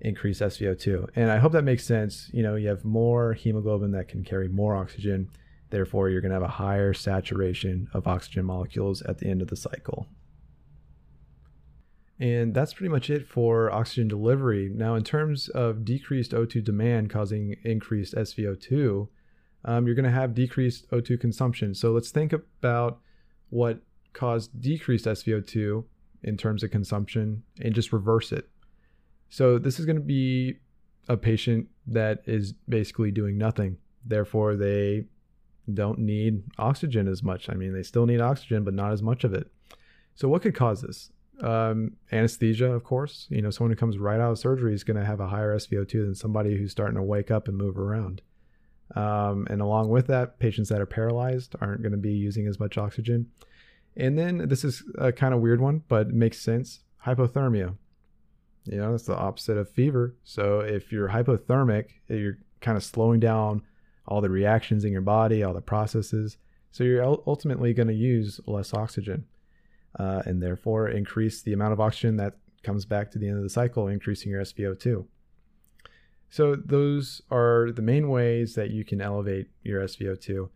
increased 0.00 0.42
SVO2. 0.42 1.08
And 1.16 1.30
I 1.30 1.38
hope 1.38 1.52
that 1.52 1.64
makes 1.64 1.86
sense. 1.86 2.28
You 2.34 2.42
know, 2.42 2.54
you 2.54 2.68
have 2.68 2.84
more 2.84 3.32
hemoglobin 3.32 3.92
that 3.92 4.08
can 4.08 4.24
carry 4.24 4.48
more 4.48 4.76
oxygen. 4.76 5.30
Therefore, 5.70 6.10
you're 6.10 6.20
going 6.20 6.30
to 6.30 6.36
have 6.36 6.42
a 6.42 6.48
higher 6.48 6.92
saturation 6.92 7.88
of 7.94 8.06
oxygen 8.06 8.44
molecules 8.44 9.00
at 9.02 9.18
the 9.18 9.26
end 9.26 9.40
of 9.40 9.48
the 9.48 9.56
cycle. 9.56 10.06
And 12.18 12.54
that's 12.54 12.74
pretty 12.74 12.90
much 12.90 13.10
it 13.10 13.26
for 13.26 13.70
oxygen 13.70 14.08
delivery. 14.08 14.70
Now, 14.72 14.94
in 14.94 15.04
terms 15.04 15.48
of 15.48 15.84
decreased 15.84 16.32
O2 16.32 16.62
demand 16.62 17.10
causing 17.10 17.56
increased 17.64 18.14
SVO2, 18.14 19.08
um, 19.66 19.86
you're 19.86 19.94
going 19.94 20.04
to 20.04 20.10
have 20.10 20.34
decreased 20.34 20.90
O2 20.90 21.20
consumption. 21.20 21.74
So 21.74 21.92
let's 21.92 22.10
think 22.10 22.32
about 22.32 23.00
what 23.50 23.80
caused 24.12 24.60
decreased 24.60 25.04
SVO2 25.04 25.84
in 26.22 26.36
terms 26.36 26.62
of 26.62 26.70
consumption 26.70 27.42
and 27.60 27.74
just 27.74 27.92
reverse 27.92 28.32
it. 28.32 28.48
So 29.28 29.58
this 29.58 29.78
is 29.78 29.86
going 29.86 29.96
to 29.96 30.02
be 30.02 30.58
a 31.08 31.16
patient 31.16 31.68
that 31.88 32.22
is 32.26 32.52
basically 32.68 33.10
doing 33.10 33.36
nothing. 33.36 33.76
Therefore, 34.04 34.56
they 34.56 35.06
don't 35.72 35.98
need 35.98 36.42
oxygen 36.58 37.08
as 37.08 37.22
much. 37.22 37.50
I 37.50 37.54
mean, 37.54 37.72
they 37.72 37.82
still 37.82 38.06
need 38.06 38.20
oxygen, 38.20 38.64
but 38.64 38.74
not 38.74 38.92
as 38.92 39.02
much 39.02 39.24
of 39.24 39.34
it. 39.34 39.50
So, 40.14 40.28
what 40.28 40.42
could 40.42 40.54
cause 40.54 40.80
this? 40.80 41.10
um, 41.42 41.92
anesthesia, 42.12 42.70
of 42.72 42.84
course. 42.84 43.26
You 43.30 43.42
know, 43.42 43.50
someone 43.50 43.70
who 43.70 43.76
comes 43.76 43.98
right 43.98 44.20
out 44.20 44.32
of 44.32 44.38
surgery 44.38 44.74
is 44.74 44.84
going 44.84 44.98
to 44.98 45.04
have 45.04 45.20
a 45.20 45.28
higher 45.28 45.54
SVO2 45.56 45.92
than 45.92 46.14
somebody 46.14 46.56
who's 46.56 46.70
starting 46.70 46.96
to 46.96 47.02
wake 47.02 47.30
up 47.30 47.48
and 47.48 47.56
move 47.56 47.78
around. 47.78 48.22
Um, 48.94 49.46
and 49.50 49.60
along 49.60 49.88
with 49.88 50.06
that, 50.06 50.38
patients 50.38 50.68
that 50.68 50.80
are 50.80 50.86
paralyzed 50.86 51.54
aren't 51.60 51.82
going 51.82 51.92
to 51.92 51.98
be 51.98 52.12
using 52.12 52.46
as 52.46 52.60
much 52.60 52.78
oxygen. 52.78 53.30
And 53.96 54.18
then 54.18 54.48
this 54.48 54.64
is 54.64 54.84
a 54.96 55.12
kind 55.12 55.34
of 55.34 55.40
weird 55.40 55.60
one, 55.60 55.82
but 55.88 56.08
it 56.08 56.14
makes 56.14 56.38
sense 56.38 56.80
hypothermia. 57.04 57.74
You 58.64 58.78
know, 58.78 58.94
it's 58.94 59.04
the 59.04 59.16
opposite 59.16 59.56
of 59.56 59.70
fever. 59.70 60.16
So 60.24 60.60
if 60.60 60.92
you're 60.92 61.08
hypothermic, 61.08 61.90
you're 62.08 62.38
kind 62.60 62.76
of 62.76 62.84
slowing 62.84 63.20
down 63.20 63.62
all 64.06 64.20
the 64.20 64.30
reactions 64.30 64.84
in 64.84 64.92
your 64.92 65.02
body, 65.02 65.42
all 65.42 65.54
the 65.54 65.60
processes. 65.60 66.36
So 66.72 66.84
you're 66.84 67.04
ultimately 67.04 67.72
going 67.74 67.88
to 67.88 67.94
use 67.94 68.40
less 68.46 68.74
oxygen 68.74 69.24
uh, 69.98 70.22
and 70.26 70.42
therefore 70.42 70.88
increase 70.88 71.42
the 71.42 71.52
amount 71.52 71.72
of 71.72 71.80
oxygen 71.80 72.16
that 72.16 72.34
comes 72.62 72.84
back 72.84 73.10
to 73.12 73.18
the 73.18 73.28
end 73.28 73.38
of 73.38 73.42
the 73.42 73.50
cycle, 73.50 73.88
increasing 73.88 74.30
your 74.30 74.42
SVO2. 74.42 75.06
So 76.30 76.56
those 76.56 77.22
are 77.30 77.70
the 77.72 77.82
main 77.82 78.08
ways 78.08 78.54
that 78.54 78.70
you 78.70 78.84
can 78.84 79.00
elevate 79.00 79.48
your 79.62 79.82
SVO2. 79.82 80.48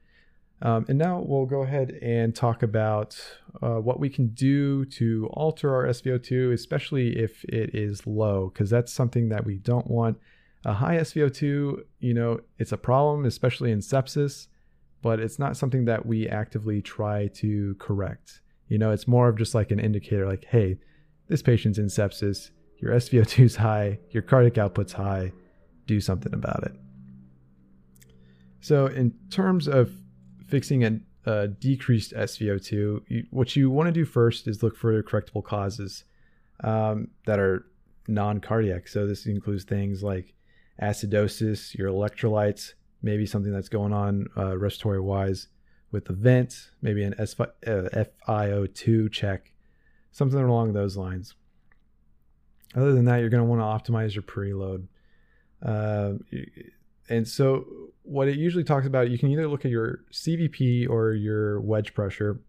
Um, 0.63 0.85
and 0.89 0.99
now 0.99 1.21
we'll 1.21 1.47
go 1.47 1.63
ahead 1.63 1.99
and 2.03 2.35
talk 2.35 2.63
about 2.63 3.19
uh, 3.63 3.77
what 3.77 3.99
we 3.99 4.11
can 4.11 4.29
do 4.29 4.85
to 4.87 5.31
alter 5.33 5.75
our 5.75 5.87
SVO2, 5.87 6.53
especially 6.53 7.19
if 7.19 7.45
it 7.45 7.75
is 7.75 8.07
low, 8.07 8.51
because 8.53 8.69
that's 8.69 8.93
something 8.93 9.31
that 9.31 9.47
we 9.47 9.57
don't 9.57 9.87
want. 9.87 10.19
A 10.67 10.75
high 10.75 10.99
SVO2, 10.99 11.83
you 12.01 12.13
know, 12.13 12.41
it's 12.59 12.73
a 12.73 12.77
problem, 12.77 13.25
especially 13.25 13.73
in 13.73 13.79
sepsis, 13.79 14.49
but 15.01 15.19
it's 15.19 15.39
not 15.39 15.57
something 15.57 15.87
that 15.87 16.05
we 16.05 16.29
actively 16.29 16.83
try 16.83 17.29
to 17.29 17.75
correct. 17.79 18.43
You 18.69 18.77
know, 18.77 18.91
it's 18.91 19.09
more 19.09 19.29
of 19.29 19.39
just 19.39 19.55
like 19.55 19.71
an 19.71 19.81
indicator 19.81 20.29
like, 20.29 20.45
hey, 20.45 20.77
this 21.29 21.41
patient's 21.41 21.79
in 21.79 21.87
sepsis, 21.87 22.51
your 22.79 22.93
SVO2 22.93 23.45
is 23.45 23.57
high, 23.57 23.99
your 24.11 24.23
cardiac 24.23 24.59
output's 24.59 24.93
high, 24.93 25.33
do 25.91 26.01
something 26.01 26.33
about 26.33 26.63
it. 26.63 26.73
So, 28.61 28.87
in 28.87 29.13
terms 29.31 29.67
of 29.67 29.93
fixing 30.47 30.85
a, 30.85 31.01
a 31.25 31.49
decreased 31.49 32.13
SVO2, 32.13 33.03
you, 33.09 33.27
what 33.31 33.57
you 33.57 33.71
want 33.71 33.89
to 33.89 33.93
do 33.93 34.05
first 34.05 34.47
is 34.47 34.63
look 34.63 34.77
for 34.77 35.03
correctable 35.03 35.43
causes 35.43 36.05
um, 36.63 37.09
that 37.27 37.41
are 37.41 37.67
non 38.07 38.41
cardiac. 38.41 38.87
So, 38.87 39.07
this 39.07 39.27
includes 39.27 39.65
things 39.65 40.03
like 40.03 40.35
acidosis, 40.81 41.75
your 41.75 41.91
electrolytes, 41.91 42.75
maybe 43.03 43.27
something 43.27 43.53
that's 43.53 43.69
going 43.69 43.93
on 43.93 44.29
uh, 44.37 44.57
respiratory 44.57 45.01
wise, 45.01 45.49
with 45.91 46.05
the 46.05 46.13
vent, 46.13 46.71
maybe 46.83 47.03
an 47.03 47.15
FiO2 47.19 49.07
uh, 49.07 49.09
check, 49.11 49.53
something 50.13 50.39
along 50.39 50.73
those 50.73 50.97
lines. 50.97 51.35
Other 52.77 52.93
than 52.93 53.07
that, 53.07 53.19
you're 53.19 53.31
going 53.31 53.43
to 53.43 53.51
want 53.51 53.61
to 53.61 53.93
optimize 53.93 54.15
your 54.15 54.23
preload. 54.23 54.87
Uh, 55.63 56.13
and 57.09 57.27
so, 57.27 57.67
what 58.03 58.29
it 58.29 58.37
usually 58.37 58.65
talks 58.65 58.87
about, 58.87 59.11
you 59.11 59.19
can 59.19 59.31
either 59.31 59.47
look 59.47 59.65
at 59.65 59.71
your 59.71 60.01
CVP 60.13 60.89
or 60.89 61.13
your 61.13 61.61
wedge 61.61 61.95
pressure. 61.95 62.41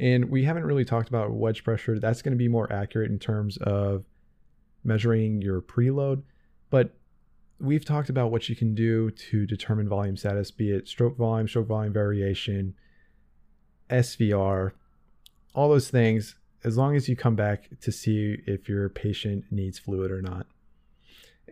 And 0.00 0.30
we 0.30 0.44
haven't 0.44 0.64
really 0.64 0.84
talked 0.84 1.08
about 1.08 1.32
wedge 1.32 1.64
pressure. 1.64 1.98
That's 1.98 2.22
going 2.22 2.32
to 2.32 2.38
be 2.38 2.48
more 2.48 2.72
accurate 2.72 3.10
in 3.10 3.18
terms 3.18 3.56
of 3.58 4.04
measuring 4.84 5.42
your 5.42 5.60
preload. 5.60 6.22
But 6.70 6.94
we've 7.60 7.84
talked 7.84 8.08
about 8.08 8.30
what 8.30 8.48
you 8.48 8.56
can 8.56 8.74
do 8.74 9.10
to 9.10 9.46
determine 9.46 9.88
volume 9.88 10.16
status, 10.16 10.50
be 10.50 10.70
it 10.70 10.88
stroke 10.88 11.16
volume, 11.16 11.48
stroke 11.48 11.66
volume 11.66 11.92
variation, 11.92 12.74
SVR, 13.90 14.72
all 15.54 15.68
those 15.68 15.90
things, 15.90 16.36
as 16.64 16.76
long 16.76 16.96
as 16.96 17.08
you 17.08 17.16
come 17.16 17.34
back 17.34 17.68
to 17.80 17.92
see 17.92 18.38
if 18.46 18.68
your 18.68 18.88
patient 18.88 19.44
needs 19.50 19.78
fluid 19.78 20.10
or 20.10 20.22
not. 20.22 20.46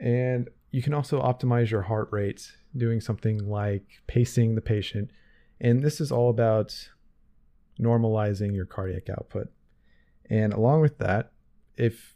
And 0.00 0.49
you 0.76 0.83
can 0.83 0.92
also 0.92 1.23
optimize 1.23 1.71
your 1.71 1.80
heart 1.80 2.06
rate 2.11 2.52
doing 2.76 3.00
something 3.00 3.38
like 3.49 4.02
pacing 4.06 4.56
the 4.56 4.61
patient. 4.61 5.11
And 5.59 5.83
this 5.83 6.02
is 6.02 6.12
all 6.12 6.28
about 6.28 6.90
normalizing 7.80 8.54
your 8.54 8.66
cardiac 8.66 9.09
output. 9.09 9.49
And 10.28 10.52
along 10.52 10.83
with 10.83 10.99
that, 10.99 11.33
if 11.78 12.14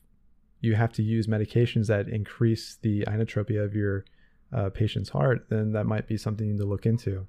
you 0.60 0.74
have 0.74 0.92
to 0.92 1.02
use 1.02 1.26
medications 1.26 1.86
that 1.86 2.10
increase 2.10 2.76
the 2.82 3.00
inotropy 3.08 3.58
of 3.64 3.74
your 3.74 4.04
uh, 4.52 4.68
patient's 4.68 5.08
heart, 5.08 5.46
then 5.48 5.72
that 5.72 5.86
might 5.86 6.06
be 6.06 6.18
something 6.18 6.58
to 6.58 6.66
look 6.66 6.84
into. 6.84 7.26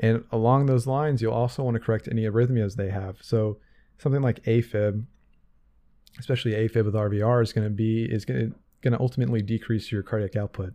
And 0.00 0.24
along 0.32 0.66
those 0.66 0.84
lines, 0.84 1.22
you'll 1.22 1.32
also 1.32 1.62
want 1.62 1.76
to 1.76 1.80
correct 1.80 2.08
any 2.10 2.22
arrhythmias 2.22 2.74
they 2.74 2.90
have. 2.90 3.18
So 3.20 3.58
something 3.98 4.20
like 4.20 4.42
AFib, 4.42 5.04
especially 6.18 6.54
AFib 6.54 6.86
with 6.86 6.94
RVR, 6.94 7.40
is 7.40 7.52
going 7.52 7.68
to 7.68 7.70
be 7.72 8.02
is 8.02 8.24
going 8.24 8.50
to 8.50 8.56
going 8.82 8.92
to 8.92 9.00
ultimately 9.00 9.42
decrease 9.42 9.92
your 9.92 10.02
cardiac 10.02 10.36
output. 10.36 10.74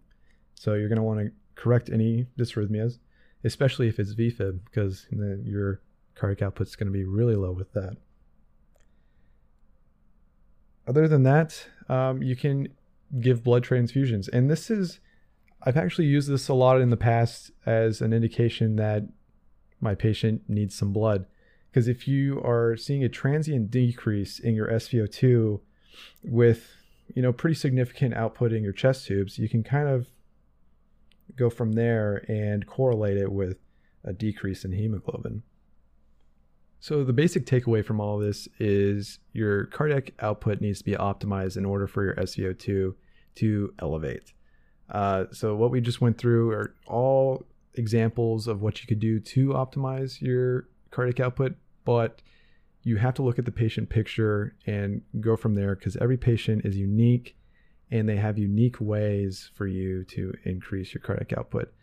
So 0.53 0.73
you're 0.73 0.89
going 0.89 0.97
to 0.97 1.03
want 1.03 1.19
to 1.19 1.31
correct 1.55 1.89
any 1.89 2.27
dysrhythmias. 2.37 2.99
especially 3.43 3.87
if 3.87 3.99
it's 3.99 4.15
VFib, 4.15 4.59
because 4.65 5.05
your 5.43 5.81
cardiac 6.15 6.41
output 6.41 6.67
is 6.67 6.75
going 6.75 6.87
to 6.87 6.93
be 6.93 7.03
really 7.03 7.35
low 7.35 7.51
with 7.51 7.71
that. 7.73 7.97
Other 10.87 11.07
than 11.07 11.23
that, 11.23 11.67
um, 11.87 12.23
you 12.23 12.35
can 12.35 12.69
give 13.19 13.43
blood 13.43 13.63
transfusions. 13.63 14.27
And 14.31 14.49
this 14.49 14.71
is, 14.71 14.99
I've 15.63 15.77
actually 15.77 16.05
used 16.05 16.29
this 16.29 16.47
a 16.47 16.53
lot 16.53 16.81
in 16.81 16.89
the 16.89 16.97
past 16.97 17.51
as 17.65 18.01
an 18.01 18.13
indication 18.13 18.75
that 18.77 19.03
my 19.79 19.95
patient 19.95 20.43
needs 20.47 20.75
some 20.75 20.93
blood. 20.93 21.25
Because 21.69 21.87
if 21.87 22.07
you 22.07 22.41
are 22.43 22.77
seeing 22.77 23.03
a 23.03 23.09
transient 23.09 23.69
decrease 23.69 24.39
in 24.39 24.55
your 24.55 24.67
SpO2 24.69 25.59
with, 26.23 26.74
you 27.13 27.21
know, 27.21 27.31
pretty 27.31 27.55
significant 27.55 28.13
output 28.13 28.51
in 28.51 28.63
your 28.63 28.73
chest 28.73 29.07
tubes, 29.07 29.37
you 29.37 29.47
can 29.47 29.63
kind 29.63 29.87
of 29.87 30.07
go 31.35 31.49
from 31.49 31.73
there 31.73 32.25
and 32.29 32.65
correlate 32.67 33.17
it 33.17 33.31
with 33.31 33.57
a 34.03 34.13
decrease 34.13 34.63
in 34.63 34.71
hemoglobin. 34.71 35.43
So 36.79 37.03
the 37.03 37.13
basic 37.13 37.45
takeaway 37.45 37.83
from 37.83 37.99
all 37.99 38.19
this 38.19 38.47
is 38.59 39.19
your 39.33 39.65
cardiac 39.65 40.13
output 40.19 40.61
needs 40.61 40.79
to 40.79 40.85
be 40.85 40.91
optimized 40.91 41.57
in 41.57 41.65
order 41.65 41.87
for 41.87 42.03
your 42.03 42.15
SpO2 42.15 42.93
to 43.35 43.73
elevate. 43.79 44.33
Uh, 44.89 45.25
so 45.31 45.55
what 45.55 45.71
we 45.71 45.81
just 45.81 45.99
went 45.99 46.17
through 46.17 46.51
are 46.51 46.75
all 46.85 47.43
examples 47.73 48.47
of 48.47 48.61
what 48.61 48.81
you 48.81 48.87
could 48.87 48.99
do 48.99 49.19
to 49.19 49.49
optimize 49.49 50.21
your 50.21 50.67
cardiac 50.91 51.19
output, 51.19 51.55
but 51.85 52.21
you 52.85 52.97
have 52.97 53.15
to 53.15 53.23
look 53.23 53.39
at 53.39 53.45
the 53.45 53.51
patient 53.51 53.89
picture 53.89 54.55
and 54.67 55.01
go 55.19 55.35
from 55.35 55.55
there 55.55 55.75
because 55.75 55.97
every 55.97 56.17
patient 56.17 56.63
is 56.63 56.77
unique 56.77 57.35
and 57.89 58.07
they 58.07 58.15
have 58.15 58.37
unique 58.37 58.79
ways 58.79 59.49
for 59.55 59.65
you 59.65 60.03
to 60.03 60.31
increase 60.43 60.93
your 60.93 61.01
cardiac 61.01 61.33
output. 61.35 61.73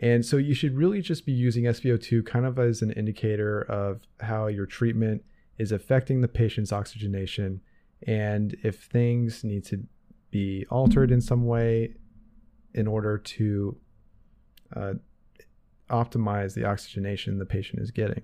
And 0.00 0.26
so 0.26 0.38
you 0.38 0.54
should 0.54 0.76
really 0.76 1.02
just 1.02 1.24
be 1.24 1.32
using 1.32 1.64
SpO2 1.64 2.26
kind 2.26 2.44
of 2.44 2.58
as 2.58 2.82
an 2.82 2.90
indicator 2.92 3.62
of 3.62 4.02
how 4.18 4.48
your 4.48 4.66
treatment 4.66 5.22
is 5.56 5.70
affecting 5.70 6.20
the 6.20 6.28
patient's 6.28 6.72
oxygenation 6.72 7.60
and 8.06 8.56
if 8.64 8.82
things 8.84 9.44
need 9.44 9.64
to 9.66 9.84
be 10.32 10.66
altered 10.68 11.12
in 11.12 11.20
some 11.20 11.46
way 11.46 11.94
in 12.74 12.88
order 12.88 13.18
to 13.18 13.76
uh, 14.74 14.94
optimize 15.90 16.54
the 16.54 16.64
oxygenation 16.64 17.38
the 17.38 17.46
patient 17.46 17.80
is 17.80 17.92
getting. 17.92 18.22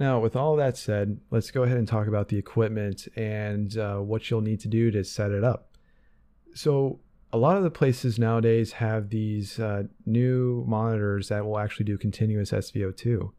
Now, 0.00 0.18
with 0.18 0.34
all 0.34 0.56
that 0.56 0.78
said, 0.78 1.20
let's 1.30 1.50
go 1.50 1.62
ahead 1.62 1.76
and 1.76 1.86
talk 1.86 2.06
about 2.06 2.28
the 2.28 2.38
equipment 2.38 3.06
and 3.16 3.76
uh, 3.76 3.98
what 3.98 4.30
you'll 4.30 4.40
need 4.40 4.58
to 4.60 4.68
do 4.68 4.90
to 4.90 5.04
set 5.04 5.30
it 5.30 5.44
up. 5.44 5.76
So, 6.54 7.00
a 7.34 7.36
lot 7.36 7.58
of 7.58 7.62
the 7.62 7.70
places 7.70 8.18
nowadays 8.18 8.72
have 8.72 9.10
these 9.10 9.60
uh, 9.60 9.84
new 10.06 10.64
monitors 10.66 11.28
that 11.28 11.44
will 11.44 11.58
actually 11.58 11.84
do 11.84 11.98
continuous 11.98 12.50
SVO2. 12.50 13.30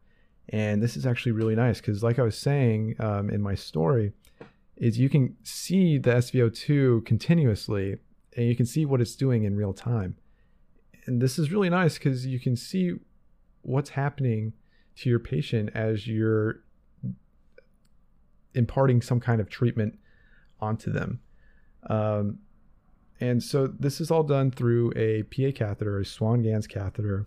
And 0.50 0.80
this 0.80 0.96
is 0.96 1.04
actually 1.04 1.32
really 1.32 1.56
nice 1.56 1.80
because, 1.80 2.02
like 2.04 2.20
I 2.20 2.22
was 2.22 2.38
saying 2.38 2.94
um, 3.00 3.28
in 3.28 3.42
my 3.42 3.56
story, 3.56 4.12
is 4.76 5.00
you 5.00 5.08
can 5.08 5.36
see 5.42 5.98
the 5.98 6.12
SVO2 6.12 7.04
continuously 7.04 7.96
and 8.36 8.46
you 8.46 8.54
can 8.54 8.66
see 8.66 8.86
what 8.86 9.00
it's 9.00 9.16
doing 9.16 9.42
in 9.42 9.56
real 9.56 9.72
time. 9.72 10.16
And 11.06 11.20
this 11.20 11.40
is 11.40 11.50
really 11.50 11.70
nice 11.70 11.98
because 11.98 12.24
you 12.24 12.38
can 12.38 12.56
see 12.56 12.94
what's 13.62 13.90
happening 13.90 14.52
to 14.96 15.10
your 15.10 15.18
patient 15.18 15.70
as 15.74 16.06
you're 16.06 16.60
imparting 18.54 19.00
some 19.00 19.20
kind 19.20 19.40
of 19.40 19.48
treatment 19.48 19.98
onto 20.60 20.92
them. 20.92 21.20
Um, 21.88 22.38
and 23.20 23.42
so 23.42 23.66
this 23.66 24.00
is 24.00 24.10
all 24.10 24.22
done 24.22 24.50
through 24.50 24.92
a 24.96 25.22
PA 25.24 25.52
catheter, 25.54 26.00
a 26.00 26.04
Swan-Ganz 26.04 26.66
catheter. 26.66 27.26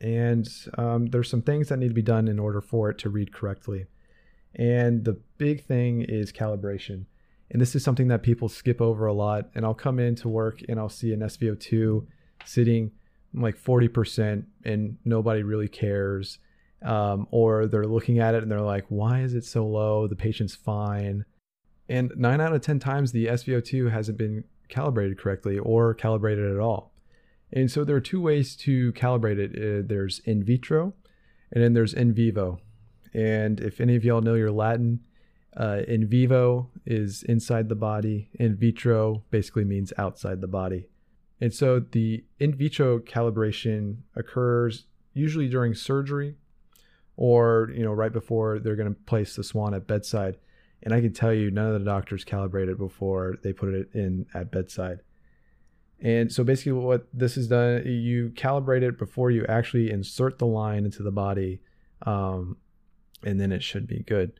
And 0.00 0.48
um, 0.78 1.06
there's 1.06 1.28
some 1.28 1.42
things 1.42 1.68
that 1.68 1.78
need 1.78 1.88
to 1.88 1.94
be 1.94 2.02
done 2.02 2.28
in 2.28 2.38
order 2.38 2.60
for 2.60 2.88
it 2.90 2.98
to 2.98 3.10
read 3.10 3.32
correctly. 3.32 3.86
And 4.54 5.04
the 5.04 5.20
big 5.38 5.64
thing 5.64 6.02
is 6.02 6.32
calibration. 6.32 7.06
And 7.50 7.60
this 7.60 7.74
is 7.74 7.84
something 7.84 8.08
that 8.08 8.22
people 8.22 8.48
skip 8.48 8.80
over 8.80 9.06
a 9.06 9.12
lot. 9.12 9.50
And 9.54 9.64
I'll 9.64 9.74
come 9.74 9.98
into 9.98 10.28
work 10.28 10.60
and 10.68 10.78
I'll 10.78 10.88
see 10.88 11.12
an 11.12 11.20
SpO2 11.20 12.06
sitting 12.44 12.92
like 13.34 13.56
40% 13.56 14.44
and 14.64 14.96
nobody 15.04 15.42
really 15.42 15.68
cares. 15.68 16.38
Um, 16.82 17.26
or 17.30 17.66
they're 17.66 17.84
looking 17.84 18.20
at 18.20 18.34
it 18.34 18.42
and 18.42 18.50
they're 18.50 18.60
like, 18.62 18.86
why 18.88 19.20
is 19.20 19.34
it 19.34 19.44
so 19.44 19.66
low? 19.66 20.06
The 20.06 20.16
patient's 20.16 20.54
fine. 20.54 21.26
And 21.90 22.10
nine 22.16 22.40
out 22.40 22.54
of 22.54 22.62
10 22.62 22.78
times, 22.78 23.12
the 23.12 23.26
SpO2 23.26 23.90
hasn't 23.90 24.16
been 24.16 24.44
calibrated 24.68 25.18
correctly 25.18 25.58
or 25.58 25.92
calibrated 25.92 26.50
at 26.50 26.58
all. 26.58 26.94
And 27.52 27.70
so 27.70 27.84
there 27.84 27.96
are 27.96 28.00
two 28.00 28.20
ways 28.20 28.56
to 28.56 28.92
calibrate 28.92 29.38
it 29.38 29.50
uh, 29.56 29.86
there's 29.86 30.20
in 30.20 30.44
vitro 30.44 30.94
and 31.52 31.62
then 31.62 31.72
there's 31.74 31.94
in 31.94 32.14
vivo. 32.14 32.60
And 33.12 33.60
if 33.60 33.80
any 33.80 33.96
of 33.96 34.04
y'all 34.04 34.20
know 34.20 34.34
your 34.34 34.52
Latin, 34.52 35.00
uh, 35.56 35.82
in 35.88 36.06
vivo 36.06 36.70
is 36.86 37.24
inside 37.24 37.68
the 37.68 37.74
body, 37.74 38.30
in 38.34 38.56
vitro 38.56 39.24
basically 39.30 39.64
means 39.64 39.92
outside 39.98 40.40
the 40.40 40.46
body. 40.46 40.86
And 41.40 41.52
so 41.54 41.80
the 41.80 42.24
in 42.38 42.54
vitro 42.54 42.98
calibration 42.98 43.98
occurs 44.14 44.86
usually 45.14 45.48
during 45.48 45.74
surgery 45.74 46.36
or 47.16 47.70
you 47.74 47.82
know 47.82 47.92
right 47.92 48.12
before 48.12 48.58
they're 48.58 48.76
going 48.76 48.94
to 48.94 49.00
place 49.02 49.36
the 49.36 49.44
swan 49.44 49.74
at 49.74 49.86
bedside 49.86 50.36
and 50.82 50.94
I 50.94 51.00
can 51.00 51.12
tell 51.12 51.32
you, 51.32 51.50
none 51.50 51.66
of 51.66 51.72
the 51.78 51.84
doctors 51.84 52.24
calibrated 52.24 52.70
it 52.70 52.78
before 52.78 53.36
they 53.42 53.52
put 53.52 53.74
it 53.74 53.90
in 53.92 54.26
at 54.34 54.50
bedside. 54.50 55.00
And 56.00 56.32
so 56.32 56.42
basically, 56.42 56.72
what 56.72 57.06
this 57.12 57.36
is 57.36 57.48
done, 57.48 57.84
you 57.86 58.30
calibrate 58.30 58.82
it 58.82 58.98
before 58.98 59.30
you 59.30 59.44
actually 59.46 59.90
insert 59.90 60.38
the 60.38 60.46
line 60.46 60.86
into 60.86 61.02
the 61.02 61.10
body, 61.10 61.60
um, 62.06 62.56
and 63.22 63.38
then 63.38 63.52
it 63.52 63.62
should 63.62 63.86
be 63.86 64.02
good. 64.06 64.32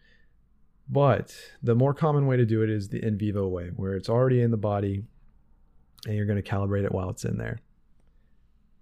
But 0.89 1.37
the 1.63 1.75
more 1.75 1.93
common 1.93 2.27
way 2.27 2.39
to 2.39 2.47
do 2.47 2.63
it 2.63 2.71
is 2.71 2.89
the 2.89 3.05
in 3.05 3.19
vivo 3.19 3.47
way, 3.47 3.71
where 3.77 3.95
it's 3.95 4.09
already 4.09 4.41
in 4.41 4.51
the 4.51 4.57
body 4.57 5.05
and 6.07 6.15
you're 6.15 6.27
going 6.27 6.43
to 6.43 6.49
calibrate 6.49 6.85
it 6.85 6.93
while 6.93 7.11
it's 7.11 7.25
in 7.25 7.37
there. 7.37 7.61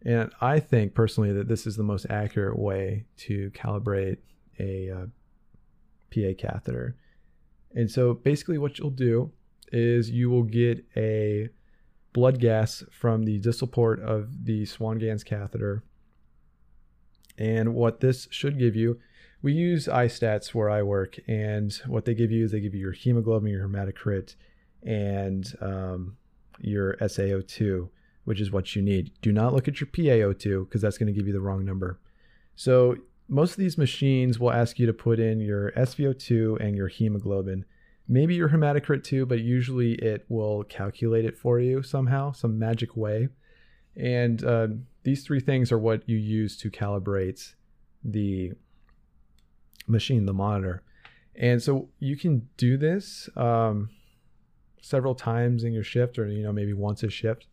And 0.05 0.31
I 0.41 0.61
think 0.61 0.95
personally 0.95 1.33
that 1.33 1.49
this 1.49 1.67
is 1.67 1.77
the 1.77 1.83
most 1.83 2.07
accurate 2.09 2.59
way 2.59 3.07
to 3.19 3.51
calibrate 3.51 4.19
a 4.61 4.91
uh, 4.91 5.07
PA 6.13 6.35
catheter 6.39 6.97
and 7.75 7.91
so 7.91 8.15
basically, 8.15 8.59
what 8.59 8.79
you'll 8.79 8.91
do 8.91 9.31
is 9.73 10.11
you 10.11 10.31
will 10.31 10.43
get 10.43 10.85
a 10.97 11.49
blood 12.13 12.41
gas 12.41 12.83
from 12.91 13.25
the 13.25 13.39
distal 13.39 13.69
port 13.69 14.01
of 14.01 14.45
the 14.45 14.65
Swan-Ganz 14.65 15.23
catheter. 15.23 15.85
And 17.37 17.75
what 17.75 18.01
this 18.01 18.27
should 18.31 18.59
give 18.59 18.75
you, 18.75 18.99
we 19.43 19.53
use 19.53 19.87
iStats 19.87 20.55
where 20.55 20.69
I 20.69 20.83
work, 20.83 21.21
and 21.29 21.73
what 21.87 22.05
they 22.05 22.15
give 22.15 22.33
you 22.33 22.45
is 22.45 22.51
they 22.51 22.61
give 22.61 22.75
you 22.75 22.81
your 22.81 22.93
hemoglobin, 22.93 23.53
your 23.53 23.69
hematocrit, 23.69 24.35
and 24.83 25.47
um, 25.61 26.17
your 26.61 26.95
SaO2, 26.97 27.89
which 28.25 28.41
is 28.41 28.51
what 28.51 28.77
you 28.77 28.83
need. 28.83 29.13
Do 29.23 29.33
not 29.33 29.55
look 29.55 29.69
at 29.69 29.81
your 29.81 29.89
PaO2 29.89 30.67
because 30.67 30.83
that's 30.83 30.99
going 30.99 31.07
to 31.07 31.13
give 31.13 31.27
you 31.27 31.33
the 31.33 31.41
wrong 31.41 31.65
number. 31.65 31.99
So 32.57 32.97
most 33.29 33.53
of 33.53 33.59
these 33.59 33.79
machines 33.79 34.39
will 34.39 34.53
ask 34.53 34.79
you 34.79 34.87
to 34.87 34.93
put 34.93 35.21
in 35.21 35.41
your 35.41 35.73
SpO2 35.73 36.61
and 36.61 36.75
your 36.75 36.89
hemoglobin. 36.89 37.65
Maybe 38.09 38.35
your 38.35 38.49
hematocrit 38.49 39.05
too, 39.05 39.27
but 39.27 39.41
usually 39.41 39.93
it 39.95 40.25
will 40.29 40.65
calculate 40.65 41.27
it 41.27 41.37
for 41.37 41.61
you 41.61 41.83
somehow, 41.83 42.33
some 42.33 42.59
magic 42.59 42.97
way. 42.97 43.29
And 43.97 44.43
uh, 44.43 44.69
these 45.03 45.25
three 45.25 45.41
things 45.41 45.71
are 45.73 45.79
what 45.79 46.09
you 46.09 46.17
use 46.17 46.57
to 46.59 46.71
calibrate 46.71 47.55
the 48.03 48.53
machine, 49.87 50.25
the 50.25 50.33
monitor. 50.33 50.83
And 51.35 51.63
so 51.63 51.89
you 51.99 52.17
can 52.17 52.49
do 52.57 52.77
this 52.77 53.29
um, 53.37 53.91
several 54.89 55.15
times 55.15 55.65
in 55.65 55.73
your 55.73 55.85
shift, 55.85 56.19
or 56.19 56.27
you 56.27 56.43
know 56.43 56.53
maybe 56.53 56.73
once 56.73 57.03
a 57.03 57.11
shift 57.11 57.47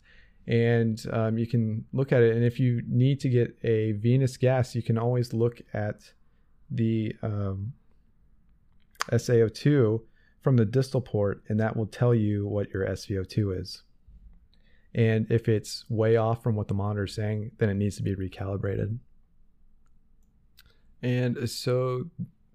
and 0.47 1.03
um, 1.11 1.37
you 1.37 1.47
can 1.47 1.85
look 1.91 2.11
at 2.11 2.21
it. 2.21 2.35
And 2.35 2.45
if 2.45 2.59
you 2.59 2.81
need 2.87 3.19
to 3.21 3.29
get 3.29 3.57
a 3.63 3.93
venous 3.93 4.37
gas, 4.37 4.75
you 4.75 4.83
can 4.83 4.97
always 4.97 5.33
look 5.33 5.61
at 5.73 6.11
the 6.69 7.15
um, 7.23 7.73
SaO2 9.11 10.01
from 10.41 10.57
the 10.57 10.65
distal 10.65 11.01
port, 11.01 11.43
and 11.49 11.59
that 11.59 11.75
will 11.75 11.87
tell 11.87 12.13
you 12.13 12.47
what 12.47 12.69
your 12.69 12.85
svo2 12.85 13.59
is. 13.59 13.81
And 14.93 15.29
if 15.31 15.49
it's 15.49 15.83
way 15.89 16.15
off 16.15 16.43
from 16.43 16.55
what 16.55 16.67
the 16.67 16.73
monitor 16.73 17.05
is 17.05 17.15
saying, 17.15 17.51
then 17.57 17.69
it 17.69 17.73
needs 17.73 17.97
to 17.97 18.03
be 18.03 18.15
recalibrated. 18.15 18.99
And 21.01 21.49
so 21.49 22.05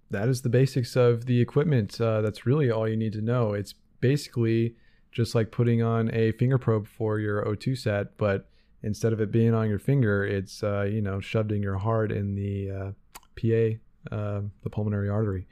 that 0.09 0.27
is 0.27 0.41
the 0.41 0.49
basics 0.49 0.95
of 0.95 1.25
the 1.25 1.39
equipment. 1.39 1.99
Uh, 1.99 2.21
that's 2.21 2.45
really 2.45 2.71
all 2.71 2.87
you 2.87 2.97
need 2.97 3.13
to 3.13 3.21
know. 3.21 3.53
It's 3.53 3.75
basically 4.01 4.75
just 5.11 5.35
like 5.35 5.51
putting 5.51 5.81
on 5.81 6.13
a 6.13 6.31
finger 6.33 6.57
probe 6.57 6.87
for 6.87 7.19
your 7.19 7.43
O2 7.45 7.77
set, 7.77 8.17
but 8.17 8.49
instead 8.83 9.13
of 9.13 9.21
it 9.21 9.31
being 9.31 9.53
on 9.53 9.69
your 9.69 9.79
finger, 9.79 10.25
it's 10.25 10.63
uh, 10.63 10.83
you 10.83 11.01
know 11.01 11.19
shoved 11.19 11.51
in 11.51 11.61
your 11.61 11.77
heart 11.77 12.11
in 12.11 12.35
the 12.35 12.71
uh, 12.71 12.91
PA, 13.39 14.15
uh, 14.15 14.41
the 14.63 14.69
pulmonary 14.69 15.09
artery. 15.09 15.47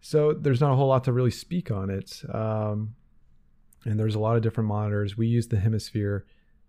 So 0.00 0.32
there's 0.32 0.60
not 0.60 0.72
a 0.72 0.76
whole 0.76 0.88
lot 0.88 1.04
to 1.04 1.12
really 1.12 1.30
speak 1.30 1.70
on 1.70 1.90
it, 1.90 2.22
um, 2.32 2.94
and 3.84 3.98
there's 3.98 4.14
a 4.14 4.20
lot 4.20 4.36
of 4.36 4.42
different 4.42 4.68
monitors. 4.68 5.16
We 5.16 5.26
use 5.26 5.48
the 5.48 5.56
HemoSphere. 5.56 6.22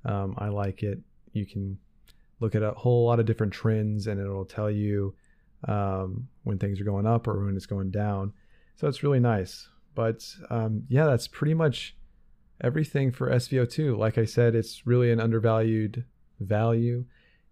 Um, 0.06 0.36
I 0.38 0.50
like 0.50 0.84
it. 0.84 1.00
You 1.32 1.46
can 1.46 1.78
look 2.40 2.56
at 2.56 2.64
a 2.64 2.72
whole 2.72 3.06
lot 3.06 3.20
of 3.20 3.26
different 3.26 3.54
trends 3.54 4.08
and 4.08 4.20
it'll 4.20 4.46
tell 4.46 4.70
you 4.70 5.16
um, 5.68 6.28
when 6.44 6.60
things 6.60 6.80
are 6.82 6.84
going 6.84 7.08
up 7.08 7.28
or 7.28 7.46
when 7.46 7.56
it's 7.56 7.66
going 7.66 7.90
down. 7.90 8.34
So 8.76 8.88
it's 8.88 9.02
really 9.02 9.20
nice. 9.20 9.70
But 9.96 10.36
um, 10.50 10.84
yeah, 10.90 11.06
that's 11.06 11.28
pretty 11.28 11.54
much 11.54 11.96
everything 12.62 13.12
for 13.12 13.30
SVO2. 13.30 13.98
Like 13.98 14.18
I 14.18 14.26
said, 14.26 14.56
it's 14.56 14.86
really 14.86 15.12
an 15.12 15.20
undervalued 15.20 16.06
value 16.40 17.06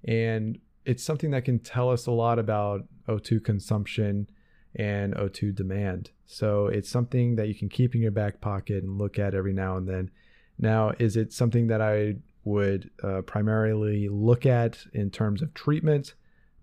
and 0.04 0.60
it's 0.86 1.04
something 1.04 1.32
that 1.32 1.45
can 1.45 1.60
tell 1.60 1.89
us 1.89 2.08
a 2.08 2.12
lot 2.12 2.39
about 2.39 2.86
O2 3.08 3.43
consumption 3.43 4.27
and 4.75 5.13
O2 5.15 5.54
demand. 5.54 6.12
So 6.25 6.67
it's 6.67 6.89
something 6.89 7.36
that 7.36 7.47
you 7.47 7.56
can 7.56 7.69
keep 7.69 7.93
in 7.93 8.01
your 8.01 8.12
back 8.12 8.41
pocket 8.41 8.84
and 8.84 8.97
look 8.97 9.19
at 9.19 9.36
every 9.36 9.54
now 9.54 9.77
and 9.77 9.88
then. 9.88 10.10
Now, 10.58 10.93
is 10.97 11.17
it 11.17 11.34
something 11.34 11.67
that 11.67 11.82
I 11.82 12.15
would 12.43 12.89
uh, 13.04 13.21
primarily 13.21 14.10
look 14.10 14.45
at 14.45 14.80
in 14.93 15.12
terms 15.12 15.41
of 15.41 15.54
treatment? 15.54 16.13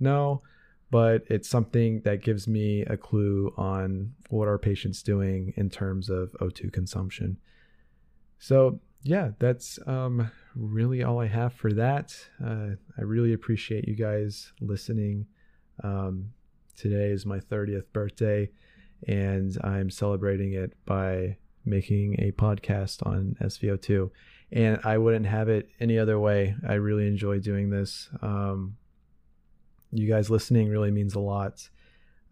No, 0.01 0.43
but 0.91 1.23
it's 1.29 1.49
something 1.49 2.01
that 2.03 2.23
gives 2.23 2.49
me 2.49 2.83
a 2.83 2.97
clue 2.97 3.53
on 3.57 4.13
what 4.31 4.49
our 4.49 4.59
patient's 4.59 5.03
doing 5.03 5.53
in 5.57 5.69
terms 5.69 6.09
of 6.09 6.33
O2 6.41 6.73
consumption. 6.73 7.37
So, 8.39 8.81
yeah, 9.03 9.31
that's 9.39 9.79
um, 9.87 10.31
really 10.55 11.03
all 11.03 11.21
I 11.21 11.27
have 11.27 11.53
for 11.53 11.73
that. 11.75 12.17
Uh, 12.45 12.71
I 12.97 13.03
really 13.03 13.33
appreciate 13.33 13.87
you 13.87 13.95
guys 13.95 14.53
listening. 14.61 15.27
Um, 15.85 16.33
today 16.77 17.11
is 17.11 17.27
my 17.27 17.39
30th 17.39 17.93
birthday, 17.93 18.51
and 19.07 19.57
I'm 19.63 19.91
celebrating 19.91 20.55
it 20.55 20.73
by 20.87 21.37
making 21.65 22.17
a 22.19 22.33
podcast 22.33 23.07
on 23.07 23.37
SVO2. 23.43 24.11
And 24.51 24.81
I 24.85 24.97
wouldn't 24.97 25.27
have 25.27 25.51
it 25.51 25.69
any 25.79 25.99
other 25.99 26.19
way. 26.19 26.57
I 26.67 26.75
really 26.75 27.07
enjoy 27.07 27.41
doing 27.41 27.69
this. 27.69 28.09
Um, 28.23 28.77
you 29.93 30.09
guys 30.09 30.31
listening 30.31 30.69
really 30.69 30.91
means 30.91 31.15
a 31.15 31.21
lot. 31.21 31.69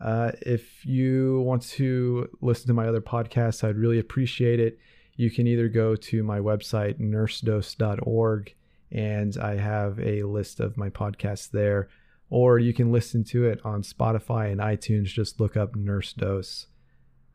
Uh, 0.01 0.33
if 0.43 0.85
you 0.85 1.41
want 1.41 1.63
to 1.63 2.29
listen 2.41 2.67
to 2.67 2.75
my 2.75 2.87
other 2.87 3.01
podcasts, 3.01 3.65
I'd 3.65 3.77
really 3.77 3.99
appreciate 3.99 4.61
it. 4.61 4.79
You 5.17 5.31
can 5.31 5.47
either 5.47 5.69
go 5.69 5.97
to 5.97 6.23
my 6.23 6.39
website, 6.39 7.01
nursedose.org, 7.01 8.55
and 8.93 9.37
I 9.39 9.57
have 9.57 9.99
a 9.99 10.23
list 10.25 10.61
of 10.61 10.77
my 10.77 10.91
podcasts 10.91 11.51
there, 11.51 11.89
or 12.29 12.59
you 12.59 12.75
can 12.75 12.93
listen 12.93 13.25
to 13.25 13.47
it 13.47 13.61
on 13.65 13.83
Spotify 13.83 14.53
and 14.53 14.61
iTunes. 14.61 15.07
Just 15.07 15.41
look 15.41 15.57
up 15.57 15.75
Nurse 15.75 16.13
Dose. 16.13 16.67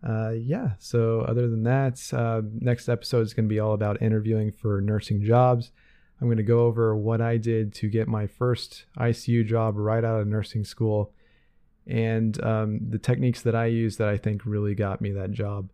Uh, 0.07 0.31
yeah, 0.31 0.71
so 0.79 1.21
other 1.21 1.47
than 1.47 1.63
that, 1.63 2.01
uh, 2.13 2.41
next 2.59 2.89
episode 2.89 3.21
is 3.21 3.33
going 3.33 3.45
to 3.45 3.53
be 3.53 3.59
all 3.59 3.73
about 3.73 4.01
interviewing 4.01 4.51
for 4.51 4.81
nursing 4.81 5.23
jobs. 5.23 5.71
I'm 6.21 6.27
going 6.27 6.37
to 6.37 6.43
go 6.43 6.65
over 6.65 6.95
what 6.95 7.19
I 7.19 7.37
did 7.37 7.73
to 7.75 7.89
get 7.89 8.07
my 8.07 8.27
first 8.27 8.85
ICU 8.97 9.45
job 9.45 9.75
right 9.75 10.03
out 10.03 10.21
of 10.21 10.27
nursing 10.27 10.63
school 10.63 11.11
and 11.87 12.41
um, 12.43 12.79
the 12.89 12.99
techniques 12.99 13.41
that 13.41 13.55
I 13.55 13.65
use 13.65 13.97
that 13.97 14.07
I 14.07 14.17
think 14.17 14.45
really 14.45 14.75
got 14.75 15.01
me 15.01 15.11
that 15.13 15.31
job. 15.31 15.71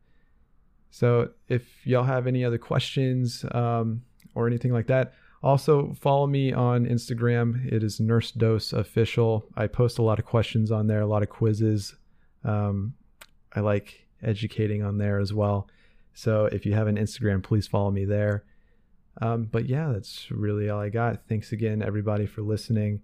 So 0.89 1.31
if 1.49 1.85
y'all 1.85 2.05
have 2.05 2.27
any 2.27 2.45
other 2.45 2.57
questions 2.57 3.43
um, 3.51 4.03
or 4.35 4.47
anything 4.47 4.71
like 4.71 4.87
that, 4.87 5.13
also 5.43 5.93
follow 5.99 6.25
me 6.25 6.53
on 6.53 6.85
Instagram. 6.85 7.71
It 7.71 7.83
is 7.83 7.99
Nurse 7.99 8.31
Dose 8.31 8.73
Official. 8.73 9.45
I 9.55 9.67
post 9.67 9.99
a 9.99 10.01
lot 10.01 10.17
of 10.17 10.25
questions 10.25 10.71
on 10.71 10.87
there, 10.87 11.01
a 11.01 11.07
lot 11.07 11.23
of 11.23 11.29
quizzes. 11.29 11.95
Um, 12.43 12.93
I 13.53 13.59
like 13.59 14.07
educating 14.23 14.83
on 14.83 14.97
there 14.97 15.19
as 15.19 15.33
well. 15.33 15.67
So 16.13 16.45
if 16.45 16.65
you 16.65 16.73
have 16.73 16.87
an 16.87 16.97
Instagram, 16.97 17.43
please 17.43 17.67
follow 17.67 17.91
me 17.91 18.05
there. 18.05 18.43
Um, 19.21 19.45
but 19.51 19.67
yeah, 19.67 19.91
that's 19.91 20.29
really 20.31 20.69
all 20.69 20.79
I 20.79 20.89
got. 20.89 21.27
Thanks 21.27 21.51
again, 21.51 21.81
everybody, 21.81 22.25
for 22.25 22.41
listening. 22.41 23.01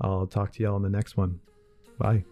I'll 0.00 0.26
talk 0.26 0.52
to 0.52 0.62
y'all 0.62 0.76
in 0.76 0.82
the 0.82 0.90
next 0.90 1.16
one. 1.16 1.40
Bye. 1.98 2.24